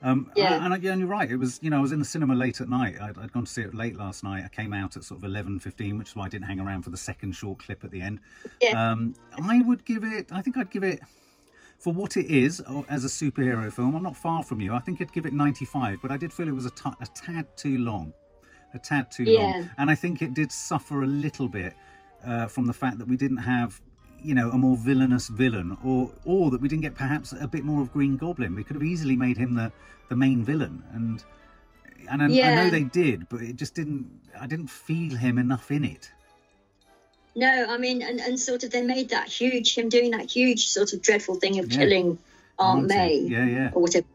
Um, 0.01 0.31
Yeah. 0.35 0.65
and, 0.65 0.73
and 0.73 0.99
you're 0.99 1.07
right. 1.07 1.31
It 1.31 1.37
was, 1.37 1.59
you 1.63 1.69
know, 1.69 1.77
I 1.77 1.81
was 1.81 1.91
in 1.93 1.99
the 1.99 2.05
cinema 2.05 2.35
late 2.35 2.59
at 2.59 2.67
night. 2.69 2.99
I'd, 3.01 3.17
I'd 3.17 3.31
gone 3.31 3.45
to 3.45 3.51
see 3.51 3.61
it 3.61 3.73
late 3.73 3.95
last 3.95 4.23
night. 4.23 4.43
I 4.43 4.49
came 4.49 4.73
out 4.73 4.97
at 4.97 5.03
sort 5.03 5.23
of 5.23 5.29
11:15, 5.29 5.97
which 5.97 6.09
is 6.09 6.15
why 6.15 6.25
I 6.25 6.29
didn't 6.29 6.45
hang 6.47 6.59
around 6.59 6.81
for 6.83 6.89
the 6.89 6.97
second 6.97 7.33
short 7.33 7.59
clip 7.59 7.83
at 7.83 7.91
the 7.91 8.01
end. 8.01 8.19
Yeah. 8.61 8.91
Um, 8.91 9.13
I 9.41 9.61
would 9.61 9.85
give 9.85 10.03
it. 10.03 10.27
I 10.31 10.41
think 10.41 10.57
I'd 10.57 10.69
give 10.71 10.83
it 10.83 10.99
for 11.83 11.91
what 11.91 12.15
it 12.15 12.27
is 12.27 12.61
as 12.87 13.03
a 13.03 13.09
superhero 13.09 13.71
film. 13.71 13.93
I'm 13.95 14.03
not 14.03 14.15
far 14.15 14.41
from 14.41 14.61
you. 14.61 14.73
I 14.73 14.79
think 14.79 15.01
I'd 15.01 15.11
give 15.11 15.25
it 15.25 15.33
95, 15.33 15.99
but 16.01 16.11
I 16.11 16.17
did 16.17 16.31
feel 16.31 16.47
it 16.47 16.55
was 16.55 16.65
a 16.65 16.71
tad 16.71 17.45
too 17.57 17.77
long, 17.77 18.13
a 18.73 18.79
tad 18.79 19.11
too 19.11 19.25
long, 19.25 19.53
and 19.77 19.89
I 19.91 19.95
think 19.95 20.21
it 20.21 20.33
did 20.33 20.49
suffer 20.51 21.03
a 21.03 21.07
little 21.07 21.49
bit 21.49 21.73
uh, 22.25 22.47
from 22.47 22.67
the 22.67 22.73
fact 22.73 22.99
that 22.99 23.07
we 23.07 23.17
didn't 23.17 23.37
have. 23.37 23.81
You 24.23 24.35
know, 24.35 24.49
a 24.51 24.57
more 24.57 24.77
villainous 24.77 25.27
villain, 25.27 25.77
or 25.83 26.09
or 26.23 26.49
that 26.51 26.61
we 26.61 26.69
didn't 26.69 26.83
get 26.83 26.95
perhaps 26.95 27.33
a 27.37 27.45
bit 27.45 27.65
more 27.65 27.81
of 27.81 27.91
Green 27.91 28.15
Goblin. 28.15 28.55
We 28.55 28.63
could 28.63 28.77
have 28.77 28.83
easily 28.83 29.17
made 29.17 29.35
him 29.35 29.53
the, 29.53 29.69
the 30.07 30.15
main 30.15 30.45
villain, 30.45 30.81
and 30.93 31.21
and 32.09 32.21
I, 32.23 32.27
I 32.51 32.55
know 32.55 32.69
they 32.69 32.83
did, 32.85 33.27
but 33.27 33.41
it 33.41 33.57
just 33.57 33.75
didn't. 33.75 34.09
I 34.39 34.47
didn't 34.47 34.69
feel 34.69 35.17
him 35.17 35.37
enough 35.37 35.71
in 35.71 35.83
it. 35.83 36.09
No, 37.35 37.65
I 37.69 37.77
mean, 37.77 38.01
and, 38.01 38.19
and 38.19 38.39
sort 38.39 38.63
of 38.63 38.71
they 38.71 38.81
made 38.83 39.09
that 39.09 39.27
huge, 39.27 39.75
him 39.75 39.89
doing 39.89 40.11
that 40.11 40.29
huge 40.31 40.67
sort 40.67 40.93
of 40.93 41.01
dreadful 41.01 41.35
thing 41.35 41.59
of 41.59 41.71
Yeah. 41.71 41.77
killing 41.79 42.17
Aunt. 42.59 42.87
May 42.87 43.15
Yeah, 43.17 43.45
yeah. 43.45 43.69
or 43.73 43.81
whatever. 43.81 44.05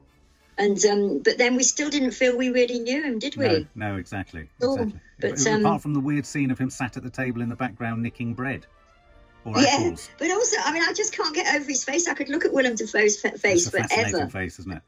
And 0.56 0.84
um, 0.86 1.18
but 1.20 1.38
then 1.38 1.56
we 1.56 1.62
still 1.62 1.90
didn't 1.90 2.12
feel 2.12 2.36
we 2.36 2.50
really 2.50 2.78
knew 2.80 3.02
him, 3.02 3.18
did 3.18 3.36
we? 3.36 3.46
No, 3.46 3.66
no, 3.74 3.96
exactly. 3.96 4.48
Oh, 4.62 4.74
exactly. 4.74 5.00
but, 5.20 5.46
um, 5.46 5.60
Apart 5.60 5.82
from 5.82 5.94
the 5.94 6.00
weird 6.00 6.26
scene 6.26 6.50
of 6.50 6.58
him 6.58 6.70
sat 6.70 6.96
at 6.96 7.02
the 7.02 7.10
table 7.10 7.42
in 7.42 7.48
the 7.48 7.56
background 7.56 8.02
nicking 8.02 8.34
bread 8.34 8.66
or 9.44 9.56
Yeah, 9.60 9.68
apples. 9.78 10.08
but 10.18 10.30
also, 10.30 10.56
I 10.64 10.72
mean, 10.72 10.82
I 10.82 10.92
just 10.92 11.12
can't 11.16 11.34
get 11.34 11.54
over 11.54 11.64
his 11.64 11.84
face. 11.84 12.08
I 12.08 12.14
could 12.14 12.28
look 12.28 12.44
at 12.44 12.52
Willem 12.52 12.74
Dafoe's 12.74 13.20
fa- 13.20 13.32
It's 13.34 13.40
face 13.42 13.66
a 13.68 13.70
fascinating 13.72 14.12
forever. 14.12 14.30
face, 14.30 14.58
isn't 14.60 14.72
it? 14.72 14.82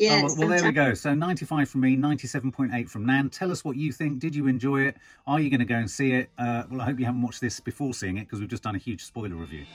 Yeah, 0.00 0.22
Oh, 0.22 0.26
well, 0.28 0.36
well, 0.38 0.48
there 0.48 0.64
we 0.64 0.72
go. 0.72 0.94
So 0.94 1.14
95 1.14 1.68
from 1.68 1.82
me, 1.82 1.94
97.8 1.94 2.88
from 2.88 3.04
Nan. 3.04 3.28
Tell 3.28 3.52
us 3.52 3.62
what 3.64 3.76
you 3.76 3.92
think. 3.92 4.18
Did 4.18 4.34
you 4.34 4.46
enjoy 4.46 4.82
it? 4.82 4.96
Are 5.26 5.38
you 5.38 5.50
going 5.50 5.60
to 5.60 5.66
go 5.66 5.74
and 5.74 5.90
see 5.90 6.12
it? 6.12 6.30
Uh, 6.38 6.62
well, 6.70 6.80
I 6.80 6.86
hope 6.86 6.98
you 6.98 7.04
haven't 7.04 7.20
watched 7.20 7.42
this 7.42 7.60
before 7.60 7.92
seeing 7.92 8.16
it 8.16 8.22
because 8.22 8.40
we've 8.40 8.48
just 8.48 8.62
done 8.62 8.74
a 8.74 8.78
huge 8.78 9.04
spoiler 9.04 9.36
review. 9.36 9.66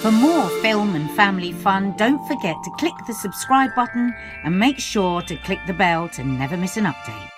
For 0.00 0.10
more 0.10 0.48
film 0.62 0.96
and 0.96 1.08
family 1.12 1.52
fun, 1.52 1.96
don't 1.96 2.26
forget 2.26 2.56
to 2.64 2.70
click 2.78 2.94
the 3.06 3.14
subscribe 3.14 3.72
button 3.76 4.12
and 4.42 4.58
make 4.58 4.80
sure 4.80 5.22
to 5.22 5.36
click 5.36 5.60
the 5.68 5.74
bell 5.74 6.08
to 6.10 6.24
never 6.24 6.56
miss 6.56 6.76
an 6.76 6.84
update. 6.84 7.30